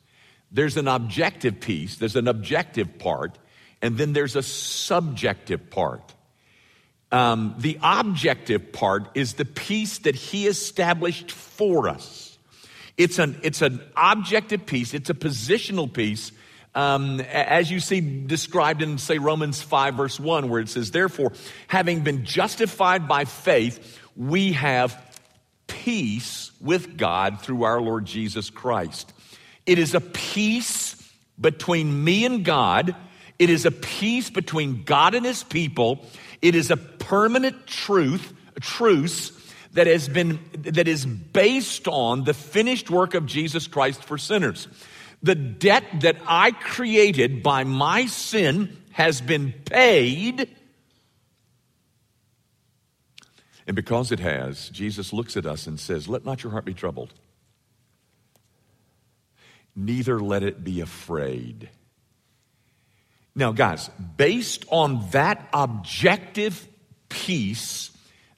There's 0.52 0.76
an 0.76 0.86
objective 0.86 1.60
piece, 1.60 1.96
there's 1.96 2.16
an 2.16 2.28
objective 2.28 2.98
part, 2.98 3.38
and 3.82 3.96
then 3.96 4.12
there's 4.12 4.36
a 4.36 4.42
subjective 4.42 5.70
part. 5.70 6.14
Um, 7.10 7.54
the 7.58 7.78
objective 7.82 8.72
part 8.72 9.08
is 9.14 9.34
the 9.34 9.44
peace 9.44 9.98
that 10.00 10.14
he 10.14 10.46
established 10.46 11.30
for 11.30 11.88
us. 11.88 12.38
It's 12.96 13.18
an, 13.18 13.40
it's 13.42 13.62
an 13.62 13.82
objective 13.96 14.66
peace, 14.66 14.94
it's 14.94 15.10
a 15.10 15.14
positional 15.14 15.92
peace, 15.92 16.32
um, 16.74 17.20
as 17.20 17.70
you 17.70 17.78
see 17.80 18.00
described 18.00 18.82
in, 18.82 18.98
say, 18.98 19.18
Romans 19.18 19.62
5, 19.62 19.94
verse 19.94 20.18
1, 20.18 20.48
where 20.48 20.60
it 20.60 20.68
says, 20.68 20.90
Therefore, 20.90 21.32
having 21.68 22.00
been 22.00 22.24
justified 22.24 23.06
by 23.06 23.24
faith, 23.24 24.00
we 24.16 24.52
have 24.52 25.00
peace 25.66 26.52
with 26.60 26.96
God 26.96 27.40
through 27.40 27.64
our 27.64 27.80
Lord 27.80 28.04
Jesus 28.04 28.50
Christ. 28.50 29.12
It 29.66 29.78
is 29.78 29.94
a 29.94 30.00
peace 30.00 30.96
between 31.40 32.04
me 32.04 32.24
and 32.24 32.44
God. 32.44 32.94
It 33.38 33.50
is 33.50 33.66
a 33.66 33.70
peace 33.70 34.30
between 34.30 34.84
God 34.84 35.14
and 35.14 35.24
his 35.24 35.42
people. 35.42 36.06
It 36.42 36.54
is 36.54 36.70
a 36.70 36.76
permanent 36.76 37.66
truth, 37.66 38.32
a 38.56 38.60
truce 38.60 39.32
that 39.72 39.86
has 39.86 40.08
been 40.08 40.38
that 40.58 40.86
is 40.86 41.04
based 41.04 41.88
on 41.88 42.24
the 42.24 42.34
finished 42.34 42.90
work 42.90 43.14
of 43.14 43.26
Jesus 43.26 43.66
Christ 43.66 44.04
for 44.04 44.18
sinners. 44.18 44.68
The 45.22 45.34
debt 45.34 45.84
that 46.00 46.16
I 46.26 46.52
created 46.52 47.42
by 47.42 47.64
my 47.64 48.06
sin 48.06 48.76
has 48.92 49.20
been 49.20 49.52
paid 49.52 50.48
and 53.66 53.74
because 53.74 54.12
it 54.12 54.20
has, 54.20 54.68
Jesus 54.70 55.12
looks 55.12 55.36
at 55.36 55.46
us 55.46 55.66
and 55.66 55.80
says, 55.80 56.08
Let 56.08 56.24
not 56.24 56.42
your 56.42 56.52
heart 56.52 56.64
be 56.64 56.74
troubled, 56.74 57.14
neither 59.74 60.20
let 60.20 60.42
it 60.42 60.62
be 60.62 60.80
afraid. 60.80 61.70
Now, 63.34 63.52
guys, 63.52 63.90
based 64.16 64.64
on 64.68 65.08
that 65.10 65.48
objective 65.52 66.68
peace, 67.08 67.90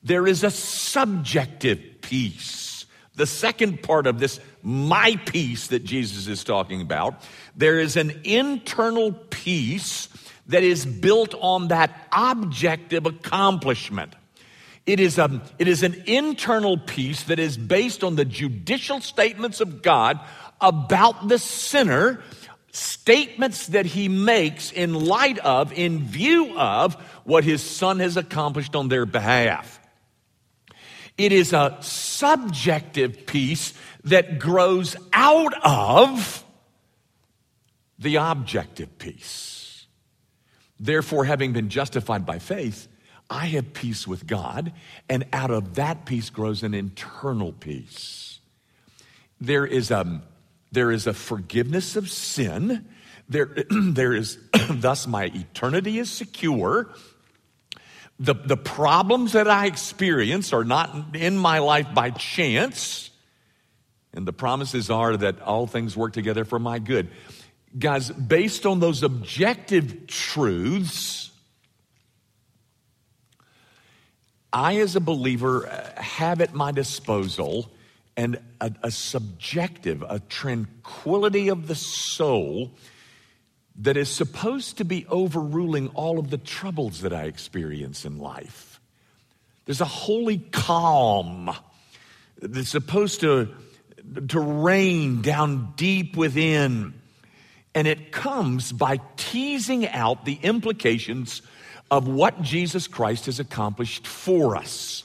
there 0.03 0.27
is 0.27 0.43
a 0.43 0.51
subjective 0.51 1.81
peace. 2.01 2.87
The 3.15 3.27
second 3.27 3.83
part 3.83 4.07
of 4.07 4.19
this, 4.19 4.41
my 4.63 5.17
peace 5.27 5.69
that 5.69 5.85
Jesus 5.85 6.29
is 6.29 6.45
talking 6.45 6.81
about, 6.81 7.23
there 7.57 7.79
is 7.79 7.97
an 7.97 8.21
internal 8.25 9.13
peace 9.13 10.09
that 10.47 10.63
is 10.63 10.87
built 10.87 11.35
on 11.41 11.69
that 11.69 12.09
objective 12.13 13.05
accomplishment. 13.05 14.15
It 14.87 15.01
is, 15.01 15.19
a, 15.19 15.43
it 15.59 15.67
is 15.67 15.83
an 15.83 16.05
internal 16.07 16.79
peace 16.79 17.25
that 17.25 17.41
is 17.41 17.57
based 17.57 18.05
on 18.05 18.15
the 18.15 18.25
judicial 18.25 19.01
statements 19.01 19.61
of 19.61 19.83
God 19.83 20.21
about 20.61 21.27
the 21.29 21.39
sinner, 21.41 22.23
statements 22.71 23.67
that 23.69 23.85
he 23.85 24.09
makes 24.09 24.71
in 24.71 24.95
light 24.95 25.39
of, 25.41 25.73
in 25.73 26.05
view 26.05 26.57
of 26.57 26.95
what 27.25 27.43
his 27.43 27.63
son 27.63 27.99
has 27.99 28.17
accomplished 28.17 28.77
on 28.77 28.89
their 28.89 29.07
behalf. 29.07 29.81
It 31.19 31.33
is 31.33 31.53
a 31.53 31.77
subjective 31.81 33.27
peace 33.27 33.73
that 34.05 34.39
grows 34.39 34.95
out 35.13 35.55
of 35.65 36.45
the 37.99 38.17
objective 38.17 38.99
peace. 38.99 39.87
Therefore, 40.79 41.25
having 41.25 41.53
been 41.53 41.71
justified 41.71 42.27
by 42.27 42.39
faith, 42.39 42.87
I 43.29 43.47
have 43.47 43.73
peace 43.73 44.07
with 44.07 44.27
God, 44.27 44.73
and 45.09 45.27
out 45.33 45.51
of 45.51 45.75
that 45.75 46.05
peace 46.05 46.31
grows 46.31 46.63
an 46.63 46.75
internal 46.75 47.53
peace. 47.53 48.39
There 49.41 49.67
is 49.67 49.91
a, 49.91 50.23
there 50.71 50.93
is 50.93 51.07
a 51.07 51.13
forgiveness 51.13 51.97
of 51.97 52.09
sin. 52.09 52.87
There, 53.29 53.65
there 53.71 54.15
is, 54.15 54.39
thus, 54.71 55.07
my 55.07 55.25
eternity 55.25 55.99
is 55.99 56.11
secure. 56.11 56.89
The, 58.19 58.35
the 58.35 58.57
problems 58.57 59.33
that 59.33 59.49
I 59.49 59.67
experience 59.67 60.53
are 60.53 60.65
not 60.65 61.15
in 61.15 61.37
my 61.37 61.59
life 61.59 61.89
by 61.93 62.11
chance. 62.11 63.11
And 64.15 64.27
the 64.27 64.33
promises 64.33 64.89
are 64.89 65.17
that 65.17 65.43
all 65.43 65.67
things 65.67 65.97
work 65.97 66.15
together 66.15 66.45
for 66.45 66.59
my 66.59 66.79
good. 66.79 67.11
Guys, 67.79 68.11
based 68.11 68.65
on 68.65 68.81
those 68.81 69.03
objective 69.03 70.07
truths, 70.07 71.26
I, 74.53 74.77
as 74.77 74.97
a 74.97 75.01
believer, 75.01 75.69
have 75.97 76.41
at 76.41 76.55
my 76.55 76.73
disposal 76.73 77.71
and 78.17 78.39
a, 78.61 78.73
a 78.83 78.91
subjective, 78.91 80.03
a 80.09 80.21
tranquility 80.21 81.49
of 81.49 81.67
the 81.67 81.75
soul 81.75 82.73
that 83.79 83.97
is 83.97 84.09
supposed 84.09 84.79
to 84.79 84.85
be 84.85 85.07
overruling 85.09 85.89
all 85.89 86.19
of 86.19 86.31
the 86.31 86.39
troubles 86.39 87.03
that 87.03 87.13
I 87.13 87.25
experience 87.25 88.05
in 88.05 88.19
life. 88.19 88.81
There's 89.67 89.81
a 89.83 89.85
holy 89.85 90.39
calm 90.39 91.55
that's 92.41 92.71
supposed 92.71 93.21
to, 93.21 93.49
to 94.29 94.41
reign 94.41 95.21
down 95.21 95.75
deep 95.77 96.17
within. 96.17 96.95
And 97.75 97.87
it 97.87 98.13
comes 98.13 98.73
by 98.73 99.01
teasing 99.17 99.87
out 99.89 100.25
the 100.25 100.39
implications 100.43 101.43
of 101.91 102.09
what 102.09 102.43
Jesus 102.43 102.89
Christ 102.89 103.27
has 103.27 103.41
accomplished 103.41 104.07
for 104.07 104.57
us. 104.57 105.05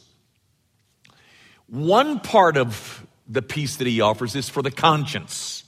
One 1.68 2.20
part 2.20 2.58
of 2.58 3.06
the 3.28 3.42
peace 3.42 3.78
that 3.78 3.88
he 3.88 4.02
offers 4.02 4.36
is 4.36 4.50
for 4.50 4.62
the 4.62 4.72
conscience, 4.72 5.64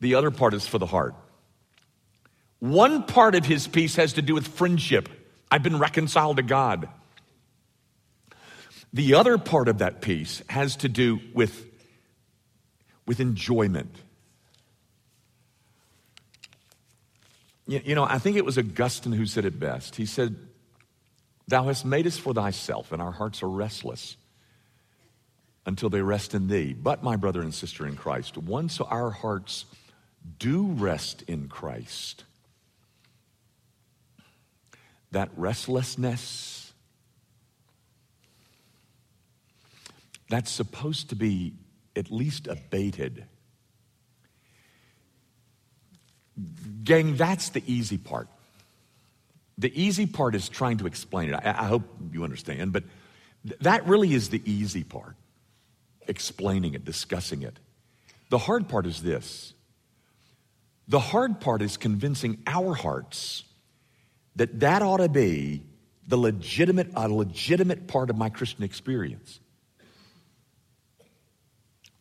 the 0.00 0.14
other 0.14 0.30
part 0.30 0.54
is 0.54 0.66
for 0.66 0.78
the 0.78 0.86
heart. 0.86 1.14
One 2.60 3.04
part 3.04 3.34
of 3.34 3.44
his 3.44 3.66
peace 3.66 3.96
has 3.96 4.14
to 4.14 4.22
do 4.22 4.34
with 4.34 4.46
friendship. 4.46 5.08
I've 5.50 5.62
been 5.62 5.78
reconciled 5.78 6.36
to 6.36 6.42
God. 6.42 6.88
The 8.92 9.14
other 9.14 9.38
part 9.38 9.68
of 9.68 9.78
that 9.78 10.00
peace 10.00 10.42
has 10.48 10.76
to 10.76 10.88
do 10.88 11.20
with, 11.34 11.66
with 13.06 13.20
enjoyment. 13.20 13.94
You 17.68 17.94
know, 17.94 18.04
I 18.04 18.18
think 18.18 18.38
it 18.38 18.46
was 18.46 18.56
Augustine 18.56 19.12
who 19.12 19.26
said 19.26 19.44
it 19.44 19.60
best. 19.60 19.96
He 19.96 20.06
said, 20.06 20.34
Thou 21.48 21.64
hast 21.64 21.84
made 21.84 22.06
us 22.06 22.16
for 22.16 22.32
thyself, 22.32 22.92
and 22.92 23.02
our 23.02 23.12
hearts 23.12 23.42
are 23.42 23.48
restless 23.48 24.16
until 25.66 25.90
they 25.90 26.00
rest 26.00 26.32
in 26.32 26.48
thee. 26.48 26.72
But, 26.72 27.02
my 27.02 27.16
brother 27.16 27.42
and 27.42 27.52
sister 27.52 27.86
in 27.86 27.94
Christ, 27.94 28.38
once 28.38 28.80
our 28.80 29.10
hearts 29.10 29.66
do 30.38 30.64
rest 30.64 31.22
in 31.28 31.48
Christ, 31.48 32.24
that 35.10 35.28
restlessness, 35.36 36.72
that's 40.30 40.50
supposed 40.50 41.10
to 41.10 41.16
be 41.16 41.52
at 41.94 42.10
least 42.10 42.46
abated 42.46 43.26
Gang, 46.84 47.16
that's 47.16 47.50
the 47.50 47.62
easy 47.66 47.98
part. 47.98 48.28
The 49.58 49.72
easy 49.80 50.06
part 50.06 50.34
is 50.34 50.48
trying 50.48 50.78
to 50.78 50.86
explain 50.86 51.30
it. 51.30 51.34
I, 51.34 51.50
I 51.50 51.64
hope 51.64 51.82
you 52.12 52.24
understand, 52.24 52.72
but 52.72 52.84
th- 53.46 53.58
that 53.60 53.86
really 53.86 54.14
is 54.14 54.30
the 54.30 54.42
easy 54.44 54.84
part 54.84 55.16
explaining 56.06 56.74
it, 56.74 56.84
discussing 56.84 57.42
it. 57.42 57.58
The 58.30 58.38
hard 58.38 58.68
part 58.68 58.86
is 58.86 59.02
this 59.02 59.54
the 60.88 61.00
hard 61.00 61.40
part 61.40 61.60
is 61.60 61.76
convincing 61.76 62.42
our 62.46 62.74
hearts 62.74 63.44
that 64.36 64.60
that 64.60 64.80
ought 64.80 64.98
to 64.98 65.08
be 65.08 65.62
the 66.06 66.16
legitimate, 66.16 66.90
a 66.94 67.08
legitimate 67.08 67.86
part 67.86 68.08
of 68.08 68.16
my 68.16 68.30
Christian 68.30 68.64
experience. 68.64 69.40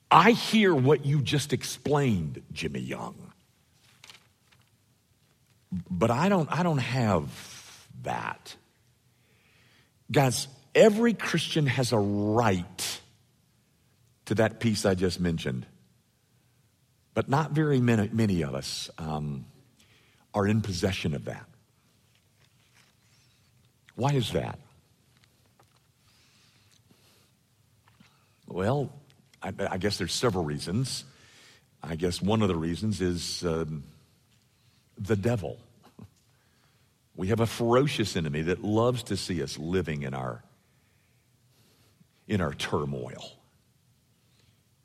I 0.10 0.32
hear 0.32 0.74
what 0.74 1.06
you 1.06 1.22
just 1.22 1.52
explained, 1.52 2.42
Jimmy 2.54 2.80
Young. 2.80 3.27
But 5.72 6.12
I 6.12 6.30
don't, 6.30 6.50
I 6.52 6.64
don't 6.64 6.78
have 6.78 7.30
that. 8.04 8.56
Guys, 10.12 10.48
every 10.74 11.14
Christian 11.14 11.66
has 11.68 11.92
a 11.92 11.98
right 11.98 13.00
to 14.26 14.36
that 14.36 14.60
peace 14.60 14.86
I 14.86 14.96
just 14.96 15.20
mentioned. 15.20 15.66
But 17.14 17.30
not 17.30 17.52
very 17.52 17.82
many, 17.82 18.10
many 18.14 18.44
of 18.44 18.54
us 18.54 18.90
um, 18.98 19.46
are 20.34 20.48
in 20.48 20.62
possession 20.62 21.16
of 21.16 21.26
that. 21.26 21.46
Why 23.96 24.14
is 24.14 24.32
that? 24.34 24.60
Well, 28.48 28.92
I, 29.42 29.52
I 29.72 29.78
guess 29.78 29.98
there's 29.98 30.14
several 30.14 30.44
reasons. 30.44 31.04
I 31.82 31.96
guess 31.96 32.22
one 32.22 32.42
of 32.42 32.48
the 32.48 32.56
reasons 32.56 33.02
is 33.02 33.44
um, 33.44 33.84
the 34.98 35.16
devil. 35.16 35.58
We 37.16 37.28
have 37.28 37.40
a 37.40 37.48
ferocious 37.48 38.16
enemy 38.16 38.44
that 38.44 38.64
loves 38.64 39.04
to 39.04 39.18
see 39.18 39.42
us 39.42 39.58
living 39.58 40.04
in 40.04 40.14
our 40.14 40.44
in 42.28 42.42
our 42.42 42.54
turmoil. 42.54 43.32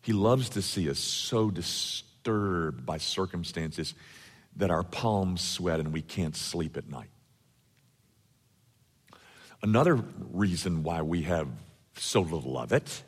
He 0.03 0.13
loves 0.13 0.51
to 0.51 0.63
see 0.63 0.89
us 0.89 0.99
so 0.99 1.51
disturbed 1.51 2.87
by 2.87 2.99
circumstances 2.99 3.95
that 4.57 4.71
our 4.71 4.83
palms 4.83 5.41
sweat 5.41 5.81
and 5.81 5.93
we 5.93 6.03
can't 6.03 6.37
sleep 6.37 6.77
at 6.77 6.89
night. 6.89 7.11
Another 9.63 10.03
reason 10.33 10.83
why 10.83 11.03
we 11.03 11.23
have 11.23 11.49
so 11.97 12.21
little 12.21 12.59
of 12.59 12.73
it 12.73 13.03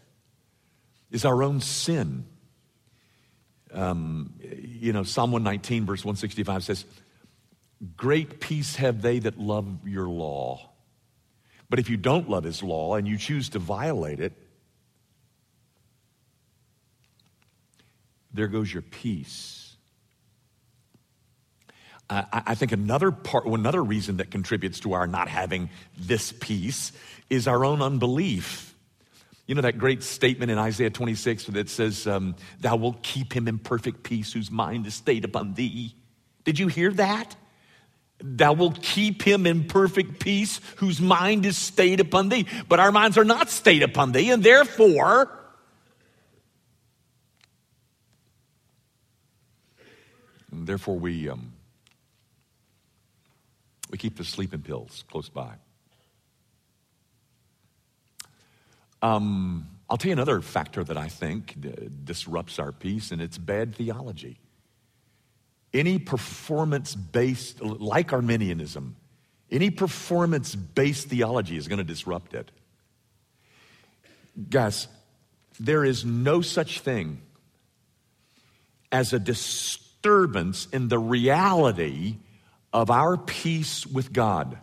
is 1.11 1.25
our 1.25 1.43
own 1.43 1.61
sin. 1.61 2.27
Um, 3.75 4.35
you 4.41 4.93
know, 4.93 5.03
Psalm 5.03 5.33
119, 5.33 5.87
verse 5.87 6.05
165 6.05 6.65
says, 6.65 6.85
Great 7.97 8.41
peace 8.41 8.77
have 8.77 9.03
they 9.03 9.19
that 9.21 9.39
love 9.39 9.67
your 9.87 10.09
law. 10.09 10.71
But 11.69 11.79
if 11.79 11.91
you 11.91 11.97
don't 11.97 12.29
love 12.29 12.45
his 12.45 12.63
law 12.63 12.95
and 12.95 13.07
you 13.07 13.19
choose 13.19 13.51
to 13.51 13.59
violate 13.59 14.21
it, 14.21 14.33
there 18.33 18.49
goes 18.49 18.73
your 18.73 18.83
peace. 18.83 19.77
Uh, 22.11 22.23
I 22.33 22.55
think 22.55 22.73
another 22.73 23.11
part, 23.11 23.47
another 23.47 23.83
reason 23.83 24.19
that 24.19 24.31
contributes 24.31 24.81
to 24.81 24.93
our 24.93 25.07
not 25.07 25.29
having 25.29 25.71
this 25.97 26.33
peace 26.33 26.93
is 27.31 27.49
our 27.49 27.65
own 27.65 27.81
unbelief. 27.81 28.74
You 29.47 29.55
know 29.55 29.63
that 29.63 29.77
great 29.77 30.03
statement 30.03 30.51
in 30.51 30.59
Isaiah 30.59 30.91
26 30.91 31.47
that 31.47 31.69
says, 31.69 32.07
um, 32.07 32.35
Thou 32.61 32.77
wilt 32.77 33.03
keep 33.03 33.35
him 33.35 33.47
in 33.47 33.59
perfect 33.59 34.03
peace 34.03 34.33
whose 34.33 34.51
mind 34.51 34.87
is 34.87 34.95
stayed 34.95 35.25
upon 35.25 35.55
thee. 35.55 35.95
Did 36.45 36.59
you 36.59 36.69
hear 36.69 36.91
that? 36.93 37.37
Thou 38.21 38.55
wilt 38.55 38.83
keep 38.83 39.23
him 39.23 39.47
in 39.47 39.65
perfect 39.65 40.19
peace 40.19 40.61
whose 40.77 41.01
mind 41.01 41.45
is 41.45 41.59
stayed 41.59 42.01
upon 42.01 42.31
thee. 42.31 42.47
But 42.69 42.81
our 42.81 42.91
minds 42.91 43.19
are 43.19 43.25
not 43.25 43.51
stayed 43.51 43.83
upon 43.83 44.13
thee, 44.13 44.31
and 44.31 44.43
therefore, 44.43 45.31
and 50.51 50.67
therefore 50.67 50.99
we, 50.99 51.29
um, 51.29 51.53
we 53.91 53.99
keep 53.99 54.17
the 54.17 54.25
sleeping 54.25 54.63
pills 54.63 55.05
close 55.11 55.29
by. 55.29 55.57
Um, 59.05 59.69
I'll 59.91 59.99
tell 59.99 60.09
you 60.09 60.15
another 60.15 60.41
factor 60.41 60.83
that 60.83 60.97
I 60.97 61.09
think 61.09 61.57
disrupts 62.05 62.59
our 62.59 62.73
peace, 62.73 63.11
and 63.11 63.21
it's 63.21 63.37
bad 63.37 63.75
theology. 63.75 64.39
Any 65.75 65.99
performance 65.99 66.95
based, 66.95 67.61
like 67.61 68.15
Arminianism, 68.15 68.97
any 69.51 69.69
performance 69.69 70.55
based 70.55 71.09
theology 71.09 71.59
is 71.59 71.69
going 71.69 71.81
to 71.81 71.85
disrupt 71.85 72.33
it. 72.33 72.51
Guys, 74.49 74.89
there 75.61 75.85
is 75.85 76.07
no 76.07 76.41
such 76.41 76.81
thing 76.81 77.21
as 78.91 79.13
a 79.13 79.19
disturbance 79.19 80.67
in 80.73 80.89
the 80.89 80.99
reality 80.99 82.17
of 82.73 82.91
our 82.91 83.19
peace 83.19 83.87
with 83.87 84.15
God. 84.15 84.57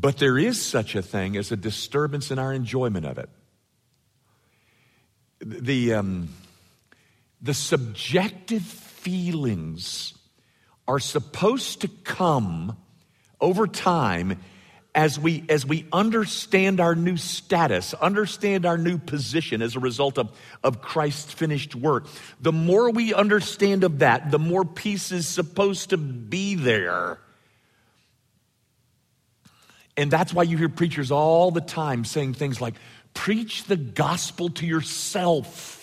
But 0.00 0.18
there 0.18 0.38
is 0.38 0.62
such 0.62 0.94
a 0.94 1.02
thing 1.02 1.36
as 1.36 1.50
a 1.50 1.56
disturbance 1.56 2.30
in 2.30 2.38
our 2.38 2.52
enjoyment 2.52 3.04
of 3.04 3.18
it. 3.18 3.28
The, 5.40 5.94
um, 5.94 6.28
the 7.42 7.54
subjective 7.54 8.62
feelings 8.62 10.14
are 10.86 11.00
supposed 11.00 11.80
to 11.80 11.88
come 11.88 12.76
over 13.40 13.66
time 13.66 14.38
as 14.94 15.18
we 15.18 15.44
as 15.48 15.66
we 15.66 15.86
understand 15.92 16.80
our 16.80 16.94
new 16.94 17.16
status 17.16 17.92
understand 17.94 18.64
our 18.64 18.78
new 18.78 18.96
position 18.98 19.60
as 19.60 19.76
a 19.76 19.78
result 19.78 20.18
of, 20.18 20.30
of 20.64 20.80
christ's 20.80 21.30
finished 21.30 21.74
work 21.74 22.06
the 22.40 22.52
more 22.52 22.90
we 22.90 23.12
understand 23.12 23.84
of 23.84 23.98
that 23.98 24.30
the 24.30 24.38
more 24.38 24.64
peace 24.64 25.12
is 25.12 25.28
supposed 25.28 25.90
to 25.90 25.98
be 25.98 26.54
there 26.54 27.18
and 29.98 30.10
that's 30.10 30.32
why 30.32 30.44
you 30.44 30.56
hear 30.56 30.70
preachers 30.70 31.10
all 31.10 31.50
the 31.50 31.60
time 31.60 32.06
saying 32.06 32.32
things 32.32 32.60
like 32.60 32.74
preach 33.12 33.64
the 33.64 33.76
gospel 33.76 34.48
to 34.48 34.66
yourself 34.66 35.78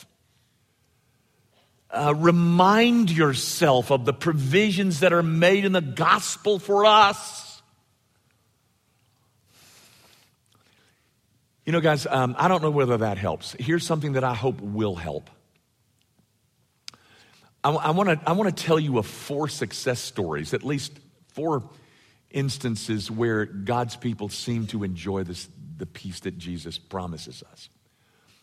uh, 1.92 2.14
remind 2.18 3.10
yourself 3.10 3.92
of 3.92 4.06
the 4.06 4.14
provisions 4.14 5.00
that 5.00 5.14
are 5.14 5.24
made 5.24 5.64
in 5.64 5.72
the 5.72 5.82
gospel 5.82 6.60
for 6.60 6.86
us. 6.86 7.62
You 11.66 11.72
know, 11.72 11.80
guys, 11.80 12.06
um, 12.06 12.36
I 12.38 12.48
don't 12.48 12.62
know 12.62 12.70
whether 12.70 12.98
that 12.98 13.18
helps. 13.18 13.56
Here's 13.60 13.86
something 13.86 14.14
that 14.14 14.24
I 14.24 14.34
hope 14.34 14.60
will 14.62 14.96
help. 14.96 15.30
I 17.64 17.92
want 17.92 18.10
to 18.10 18.30
I 18.30 18.34
want 18.34 18.56
to 18.56 18.64
tell 18.64 18.80
you 18.80 19.00
of 19.00 19.08
four 19.08 19.48
success 19.48 20.00
stories, 20.00 20.54
at 20.54 20.62
least 20.62 20.92
four 21.30 21.64
instances 22.36 23.10
where 23.10 23.46
God's 23.46 23.96
people 23.96 24.30
seem 24.30 24.68
to 24.68 24.84
enjoy 24.84 25.24
this, 25.24 25.50
the 25.78 25.88
peace 25.88 26.20
that 26.20 26.38
Jesus 26.38 26.78
promises 26.78 27.44
us. 27.52 27.70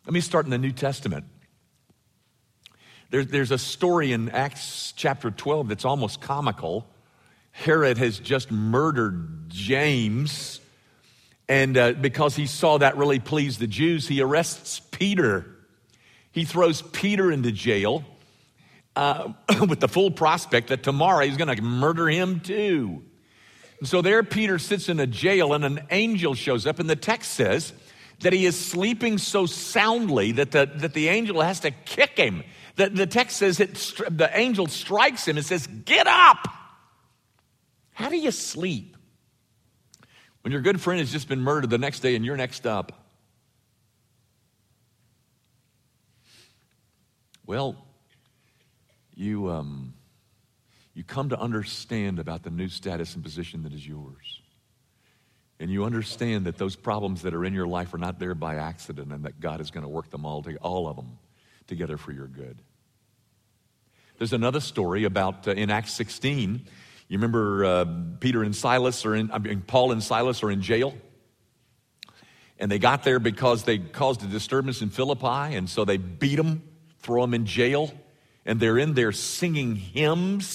Let 0.04 0.14
me 0.14 0.20
start 0.20 0.46
in 0.46 0.50
the 0.50 0.58
New 0.58 0.72
Testament. 0.72 1.26
There, 3.10 3.24
there's 3.24 3.52
a 3.52 3.58
story 3.58 4.12
in 4.12 4.30
Acts 4.30 4.92
chapter 4.96 5.30
12 5.30 5.68
that's 5.68 5.84
almost 5.84 6.20
comical. 6.20 6.88
Herod 7.52 7.98
has 7.98 8.18
just 8.18 8.50
murdered 8.50 9.48
James. 9.48 10.60
And 11.48 11.76
uh, 11.76 11.92
because 11.92 12.34
he 12.34 12.46
saw 12.46 12.78
that 12.78 12.96
really 12.96 13.20
pleased 13.20 13.60
the 13.60 13.66
Jews, 13.66 14.08
he 14.08 14.22
arrests 14.22 14.80
Peter. 14.80 15.46
He 16.32 16.46
throws 16.46 16.80
Peter 16.80 17.30
into 17.30 17.52
jail 17.52 18.04
uh, 18.96 19.34
with 19.68 19.80
the 19.80 19.88
full 19.88 20.10
prospect 20.10 20.68
that 20.68 20.82
tomorrow 20.82 21.26
he's 21.26 21.36
going 21.36 21.54
to 21.54 21.62
murder 21.62 22.08
him 22.08 22.40
too. 22.40 23.02
And 23.82 23.88
so 23.88 24.00
there 24.00 24.22
Peter 24.22 24.60
sits 24.60 24.88
in 24.88 25.00
a 25.00 25.08
jail 25.08 25.52
and 25.52 25.64
an 25.64 25.80
angel 25.90 26.34
shows 26.34 26.66
up, 26.66 26.78
and 26.78 26.88
the 26.88 26.94
text 26.94 27.32
says 27.32 27.72
that 28.20 28.32
he 28.32 28.46
is 28.46 28.56
sleeping 28.56 29.18
so 29.18 29.44
soundly 29.44 30.30
that 30.32 30.52
the, 30.52 30.70
that 30.76 30.94
the 30.94 31.08
angel 31.08 31.40
has 31.40 31.58
to 31.60 31.72
kick 31.72 32.16
him 32.16 32.44
the, 32.76 32.88
the 32.88 33.06
text 33.06 33.36
says 33.36 33.60
it, 33.60 33.74
the 34.10 34.30
angel 34.32 34.66
strikes 34.66 35.26
him 35.28 35.36
and 35.36 35.44
says, 35.44 35.66
Get 35.66 36.06
up! 36.06 36.46
How 37.92 38.08
do 38.08 38.16
you 38.16 38.30
sleep? 38.30 38.96
When 40.40 40.52
your 40.52 40.62
good 40.62 40.80
friend 40.80 40.98
has 40.98 41.12
just 41.12 41.28
been 41.28 41.40
murdered 41.40 41.70
the 41.70 41.78
next 41.78 42.00
day 42.00 42.16
and 42.16 42.24
you're 42.24 42.36
next 42.36 42.66
up. 42.66 43.06
Well, 47.46 47.76
you, 49.14 49.50
um, 49.50 49.94
you 50.94 51.04
come 51.04 51.28
to 51.30 51.38
understand 51.38 52.18
about 52.18 52.42
the 52.42 52.50
new 52.50 52.68
status 52.68 53.14
and 53.14 53.22
position 53.22 53.62
that 53.62 53.72
is 53.72 53.86
yours. 53.86 54.40
And 55.58 55.70
you 55.70 55.84
understand 55.84 56.46
that 56.46 56.58
those 56.58 56.74
problems 56.74 57.22
that 57.22 57.34
are 57.34 57.44
in 57.44 57.54
your 57.54 57.66
life 57.66 57.94
are 57.94 57.98
not 57.98 58.18
there 58.18 58.34
by 58.34 58.56
accident 58.56 59.12
and 59.12 59.24
that 59.24 59.40
God 59.40 59.60
is 59.60 59.70
going 59.70 59.84
to 59.84 59.88
work 59.88 60.10
them 60.10 60.26
all, 60.26 60.44
all 60.60 60.88
of 60.88 60.96
them 60.96 61.18
together 61.66 61.96
for 61.96 62.12
your 62.12 62.26
good. 62.26 62.60
There's 64.18 64.32
another 64.32 64.60
story 64.60 65.04
about 65.04 65.48
uh, 65.48 65.52
in 65.52 65.70
Acts 65.70 65.92
16. 65.94 66.66
You 67.08 67.18
remember 67.18 67.64
uh, 67.64 67.84
Peter 68.20 68.42
and 68.42 68.54
Silas 68.54 69.06
are 69.06 69.14
in, 69.14 69.30
I 69.30 69.38
mean, 69.38 69.62
Paul 69.62 69.92
and 69.92 70.02
Silas 70.02 70.42
are 70.42 70.50
in 70.50 70.62
jail. 70.62 70.94
And 72.58 72.70
they 72.70 72.78
got 72.78 73.02
there 73.04 73.18
because 73.18 73.64
they 73.64 73.78
caused 73.78 74.22
a 74.22 74.26
disturbance 74.26 74.82
in 74.82 74.90
Philippi, 74.90 75.56
and 75.56 75.68
so 75.68 75.84
they 75.84 75.96
beat 75.96 76.36
them 76.36 76.62
throw 77.02 77.22
them 77.22 77.34
in 77.34 77.44
jail, 77.44 77.92
and 78.46 78.58
they're 78.58 78.78
in 78.78 78.94
there 78.94 79.12
singing 79.12 79.76
hymns 79.76 80.46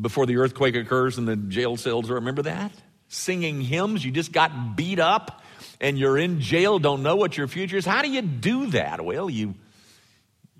before 0.00 0.26
the 0.26 0.36
earthquake 0.36 0.76
occurs 0.76 1.18
and 1.18 1.26
the 1.26 1.36
jail 1.36 1.76
cells. 1.76 2.10
Remember 2.10 2.42
that? 2.42 2.72
Singing 3.08 3.60
hymns. 3.60 4.04
You 4.04 4.10
just 4.10 4.32
got 4.32 4.76
beat 4.76 4.98
up 4.98 5.42
and 5.80 5.98
you're 5.98 6.18
in 6.18 6.40
jail, 6.40 6.78
don't 6.78 7.02
know 7.02 7.16
what 7.16 7.36
your 7.36 7.48
future 7.48 7.76
is. 7.76 7.84
How 7.84 8.02
do 8.02 8.10
you 8.10 8.22
do 8.22 8.66
that? 8.68 9.04
Well, 9.04 9.30
you 9.30 9.54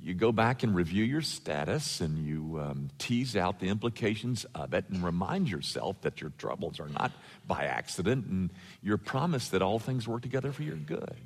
you 0.06 0.14
go 0.14 0.30
back 0.30 0.62
and 0.62 0.72
review 0.72 1.02
your 1.02 1.22
status 1.22 2.00
and 2.00 2.24
you 2.24 2.60
um, 2.60 2.90
tease 2.96 3.36
out 3.36 3.58
the 3.58 3.66
implications 3.66 4.46
of 4.54 4.72
it 4.72 4.84
and 4.88 5.02
remind 5.02 5.48
yourself 5.48 6.00
that 6.02 6.20
your 6.20 6.30
troubles 6.38 6.78
are 6.78 6.88
not 6.88 7.10
by 7.44 7.64
accident 7.64 8.26
and 8.26 8.50
you're 8.84 8.98
promised 8.98 9.50
that 9.50 9.62
all 9.62 9.80
things 9.80 10.06
work 10.06 10.22
together 10.22 10.52
for 10.52 10.62
your 10.62 10.76
good. 10.76 11.16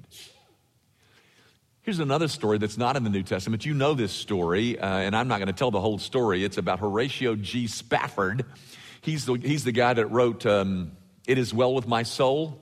Here's 1.90 1.98
another 1.98 2.29
story 2.29 2.59
that's 2.59 2.79
not 2.79 2.94
in 2.94 3.03
the 3.03 3.11
New 3.11 3.24
Testament. 3.24 3.66
You 3.66 3.74
know 3.74 3.94
this 3.94 4.12
story, 4.12 4.79
uh, 4.79 4.87
and 4.87 5.16
I'm 5.16 5.26
not 5.26 5.38
going 5.38 5.48
to 5.48 5.53
tell 5.53 5.72
the 5.72 5.81
whole 5.81 5.98
story. 5.98 6.44
It's 6.44 6.57
about 6.57 6.79
Horatio 6.79 7.35
G. 7.35 7.66
Spafford. 7.66 8.44
He's 9.00 9.26
the, 9.26 9.35
he's 9.35 9.64
the 9.64 9.72
guy 9.72 9.94
that 9.94 10.07
wrote 10.07 10.46
um, 10.46 10.92
It 11.26 11.37
Is 11.37 11.53
Well 11.53 11.74
With 11.74 11.88
My 11.88 12.05
Soul. 12.05 12.61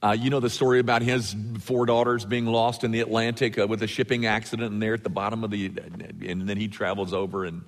Uh, 0.00 0.16
you 0.16 0.30
know 0.30 0.38
the 0.38 0.48
story 0.48 0.78
about 0.78 1.02
his 1.02 1.34
four 1.58 1.86
daughters 1.86 2.24
being 2.24 2.46
lost 2.46 2.84
in 2.84 2.92
the 2.92 3.00
Atlantic 3.00 3.58
uh, 3.58 3.66
with 3.66 3.82
a 3.82 3.88
shipping 3.88 4.26
accident, 4.26 4.72
and 4.72 4.80
they're 4.80 4.94
at 4.94 5.02
the 5.02 5.10
bottom 5.10 5.42
of 5.42 5.50
the, 5.50 5.72
and 6.24 6.48
then 6.48 6.56
he 6.56 6.68
travels 6.68 7.12
over, 7.12 7.44
and 7.44 7.62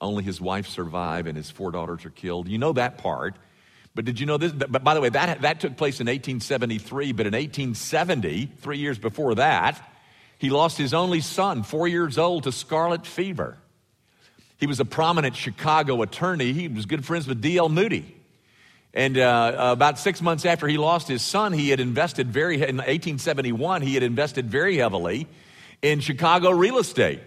only 0.00 0.22
his 0.22 0.40
wife 0.40 0.68
survive, 0.68 1.26
and 1.26 1.36
his 1.36 1.50
four 1.50 1.72
daughters 1.72 2.04
are 2.04 2.10
killed. 2.10 2.46
You 2.46 2.58
know 2.58 2.72
that 2.74 2.98
part. 2.98 3.34
But 3.94 4.04
did 4.04 4.18
you 4.18 4.26
know 4.26 4.38
this? 4.38 4.52
But 4.52 4.82
by 4.82 4.94
the 4.94 5.00
way, 5.00 5.08
that, 5.10 5.42
that 5.42 5.60
took 5.60 5.76
place 5.76 6.00
in 6.00 6.06
1873, 6.06 7.12
but 7.12 7.26
in 7.26 7.32
1870, 7.32 8.46
three 8.58 8.78
years 8.78 8.98
before 8.98 9.36
that, 9.36 9.80
he 10.38 10.50
lost 10.50 10.76
his 10.76 10.92
only 10.92 11.20
son, 11.20 11.62
four 11.62 11.86
years 11.86 12.18
old, 12.18 12.44
to 12.44 12.52
scarlet 12.52 13.06
fever. 13.06 13.56
He 14.58 14.66
was 14.66 14.80
a 14.80 14.84
prominent 14.84 15.36
Chicago 15.36 16.02
attorney. 16.02 16.52
He 16.52 16.68
was 16.68 16.86
good 16.86 17.04
friends 17.04 17.26
with 17.26 17.40
D.L. 17.40 17.68
Moody. 17.68 18.16
And 18.92 19.18
uh, 19.18 19.52
about 19.72 19.98
six 19.98 20.22
months 20.22 20.44
after 20.44 20.68
he 20.68 20.76
lost 20.76 21.08
his 21.08 21.22
son, 21.22 21.52
he 21.52 21.70
had 21.70 21.80
invested 21.80 22.32
very, 22.32 22.54
in 22.54 22.76
1871, 22.76 23.82
he 23.82 23.94
had 23.94 24.02
invested 24.02 24.48
very 24.48 24.76
heavily 24.76 25.26
in 25.82 26.00
Chicago 26.00 26.50
real 26.50 26.78
estate. 26.78 27.20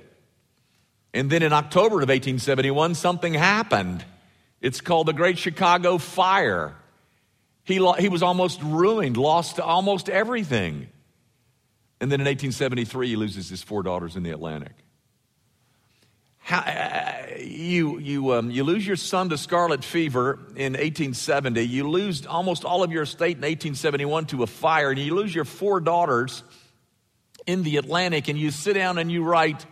And 1.13 1.29
then 1.29 1.43
in 1.43 1.53
October 1.53 1.95
of 1.95 2.09
1871, 2.09 2.95
something 2.95 3.33
happened. 3.33 4.03
It's 4.61 4.81
called 4.81 5.07
the 5.07 5.13
Great 5.13 5.37
Chicago 5.37 5.97
Fire. 5.97 6.75
He, 7.63 7.79
lo- 7.79 7.93
he 7.93 8.09
was 8.09 8.23
almost 8.23 8.61
ruined, 8.61 9.17
lost 9.17 9.59
almost 9.59 10.09
everything. 10.09 10.87
And 11.99 12.11
then 12.11 12.21
in 12.21 12.25
1873, 12.25 13.09
he 13.09 13.15
loses 13.15 13.49
his 13.49 13.61
four 13.61 13.83
daughters 13.83 14.15
in 14.15 14.23
the 14.23 14.31
Atlantic. 14.31 14.73
How, 16.37 16.59
uh, 16.59 17.35
you, 17.39 17.99
you, 17.99 18.33
um, 18.33 18.51
you 18.51 18.63
lose 18.63 18.87
your 18.87 18.95
son 18.95 19.29
to 19.29 19.37
scarlet 19.37 19.83
fever 19.83 20.39
in 20.55 20.73
1870. 20.73 21.61
You 21.61 21.89
lose 21.89 22.25
almost 22.25 22.63
all 22.63 22.83
of 22.83 22.91
your 22.91 23.03
estate 23.03 23.35
in 23.35 23.41
1871 23.41 24.27
to 24.27 24.43
a 24.43 24.47
fire, 24.47 24.89
and 24.89 24.99
you 24.99 25.13
lose 25.13 25.35
your 25.35 25.43
four 25.43 25.81
daughters 25.81 26.43
in 27.45 27.63
the 27.63 27.77
Atlantic, 27.77 28.29
and 28.29 28.39
you 28.39 28.51
sit 28.51 28.73
down 28.73 28.97
and 28.97 29.11
you 29.11 29.23
write, 29.23 29.65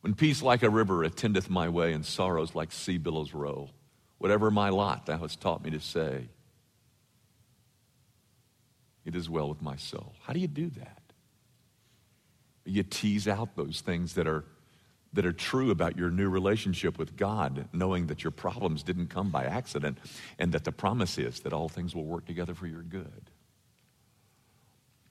When 0.00 0.14
peace 0.14 0.42
like 0.42 0.62
a 0.62 0.70
river 0.70 1.04
attendeth 1.04 1.50
my 1.50 1.68
way, 1.68 1.92
and 1.92 2.04
sorrows 2.04 2.54
like 2.54 2.72
sea 2.72 2.98
billows 2.98 3.34
roll, 3.34 3.70
whatever 4.18 4.50
my 4.50 4.70
lot 4.70 5.06
thou 5.06 5.18
hast 5.18 5.40
taught 5.40 5.62
me 5.62 5.70
to 5.70 5.80
say, 5.80 6.28
it 9.04 9.14
is 9.14 9.28
well 9.28 9.48
with 9.48 9.62
my 9.62 9.76
soul. 9.76 10.14
How 10.22 10.32
do 10.32 10.40
you 10.40 10.48
do 10.48 10.70
that? 10.70 11.02
You 12.64 12.82
tease 12.82 13.26
out 13.26 13.56
those 13.56 13.80
things 13.80 14.14
that 14.14 14.26
are 14.26 14.44
that 15.12 15.26
are 15.26 15.32
true 15.32 15.70
about 15.70 15.98
your 15.98 16.10
new 16.10 16.28
relationship 16.28 16.96
with 16.96 17.16
God, 17.16 17.68
knowing 17.72 18.06
that 18.06 18.22
your 18.22 18.30
problems 18.30 18.82
didn't 18.84 19.08
come 19.08 19.30
by 19.30 19.44
accident 19.44 19.98
and 20.38 20.52
that 20.52 20.64
the 20.64 20.72
promise 20.72 21.18
is 21.18 21.40
that 21.40 21.52
all 21.52 21.68
things 21.68 21.94
will 21.94 22.04
work 22.04 22.26
together 22.26 22.54
for 22.54 22.66
your 22.68 22.82
good. 22.82 23.30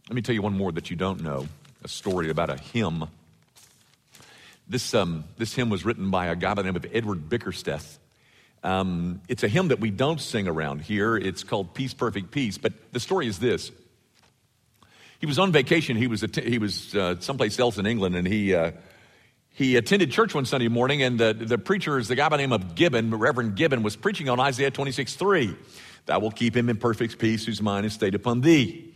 Let 0.08 0.16
me 0.16 0.22
tell 0.22 0.34
you 0.34 0.42
one 0.42 0.58
more 0.58 0.72
that 0.72 0.90
you 0.90 0.96
don't 0.96 1.22
know 1.22 1.48
a 1.84 1.88
story 1.88 2.30
about 2.30 2.50
a 2.50 2.58
hymn. 2.58 3.06
This, 4.70 4.94
um, 4.94 5.24
this 5.38 5.56
hymn 5.56 5.72
was 5.72 5.84
written 5.84 6.12
by 6.12 6.28
a 6.28 6.36
guy 6.36 6.54
by 6.54 6.62
the 6.62 6.68
name 6.68 6.76
of 6.76 6.86
Edward 6.94 7.28
Bickersteth. 7.28 7.98
Um, 8.64 9.20
it's 9.28 9.42
a 9.42 9.48
hymn 9.48 9.70
that 9.70 9.80
we 9.80 9.90
don't 9.90 10.22
sing 10.22 10.48
around 10.48 10.82
here. 10.82 11.18
It's 11.18 11.44
called 11.44 11.74
Peace, 11.74 11.96
Perfect 11.96 12.30
Peace. 12.30 12.60
But 12.60 12.74
the 12.92 13.00
story 13.00 13.26
is 13.26 13.40
this. 13.40 13.72
He 15.20 15.26
was 15.26 15.40
on 15.40 15.52
vacation. 15.52 15.98
He 15.98 16.06
was, 16.06 16.24
he 16.44 16.60
was 16.60 16.96
uh, 16.96 17.16
someplace 17.20 17.58
else 17.58 17.80
in 17.80 17.88
England, 17.88 18.16
and 18.16 18.28
he, 18.28 18.54
uh, 18.54 18.72
he 19.50 19.76
attended 19.76 20.12
church 20.12 20.36
one 20.36 20.46
Sunday 20.46 20.68
morning, 20.68 21.02
and 21.02 21.20
the, 21.20 21.34
the 21.34 21.58
preacher 21.58 21.98
is 21.98 22.08
the 22.08 22.16
guy 22.16 22.30
by 22.30 22.38
the 22.38 22.44
name 22.44 22.54
of 22.54 22.76
Gibbon, 22.76 23.16
Reverend 23.16 23.56
Gibbon, 23.56 23.82
was 23.82 23.96
preaching 23.96 24.30
on 24.30 24.40
Isaiah 24.40 24.70
26 24.70 25.16
3. 25.16 25.56
That 26.06 26.22
will 26.22 26.32
keep 26.32 26.56
him 26.56 26.70
in 26.70 26.78
perfect 26.78 27.18
peace 27.18 27.44
whose 27.44 27.62
mind 27.62 27.88
is 27.88 27.94
stayed 27.94 28.14
upon 28.14 28.42
thee. 28.42 28.94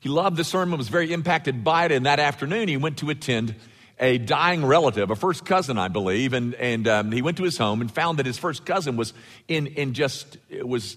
He 0.00 0.08
loved 0.08 0.36
the 0.36 0.44
sermon, 0.44 0.76
was 0.76 0.88
very 0.88 1.12
impacted 1.12 1.62
by 1.62 1.84
it, 1.84 1.92
and 1.92 2.04
that 2.04 2.18
afternoon 2.18 2.66
he 2.66 2.76
went 2.76 2.98
to 2.98 3.10
attend 3.10 3.54
a 3.98 4.18
dying 4.18 4.64
relative, 4.64 5.10
a 5.10 5.16
first 5.16 5.44
cousin, 5.44 5.78
I 5.78 5.88
believe, 5.88 6.32
and, 6.32 6.54
and 6.54 6.88
um, 6.88 7.12
he 7.12 7.22
went 7.22 7.36
to 7.36 7.44
his 7.44 7.56
home 7.56 7.80
and 7.80 7.90
found 7.90 8.18
that 8.18 8.26
his 8.26 8.38
first 8.38 8.66
cousin 8.66 8.96
was 8.96 9.12
in, 9.48 9.68
in 9.68 9.94
just, 9.94 10.36
was 10.62 10.96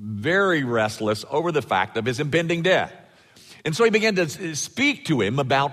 very 0.00 0.64
restless 0.64 1.24
over 1.30 1.52
the 1.52 1.62
fact 1.62 1.96
of 1.96 2.04
his 2.04 2.18
impending 2.20 2.62
death. 2.62 2.92
And 3.64 3.76
so 3.76 3.84
he 3.84 3.90
began 3.90 4.14
to 4.16 4.56
speak 4.56 5.06
to 5.06 5.20
him 5.20 5.38
about 5.38 5.72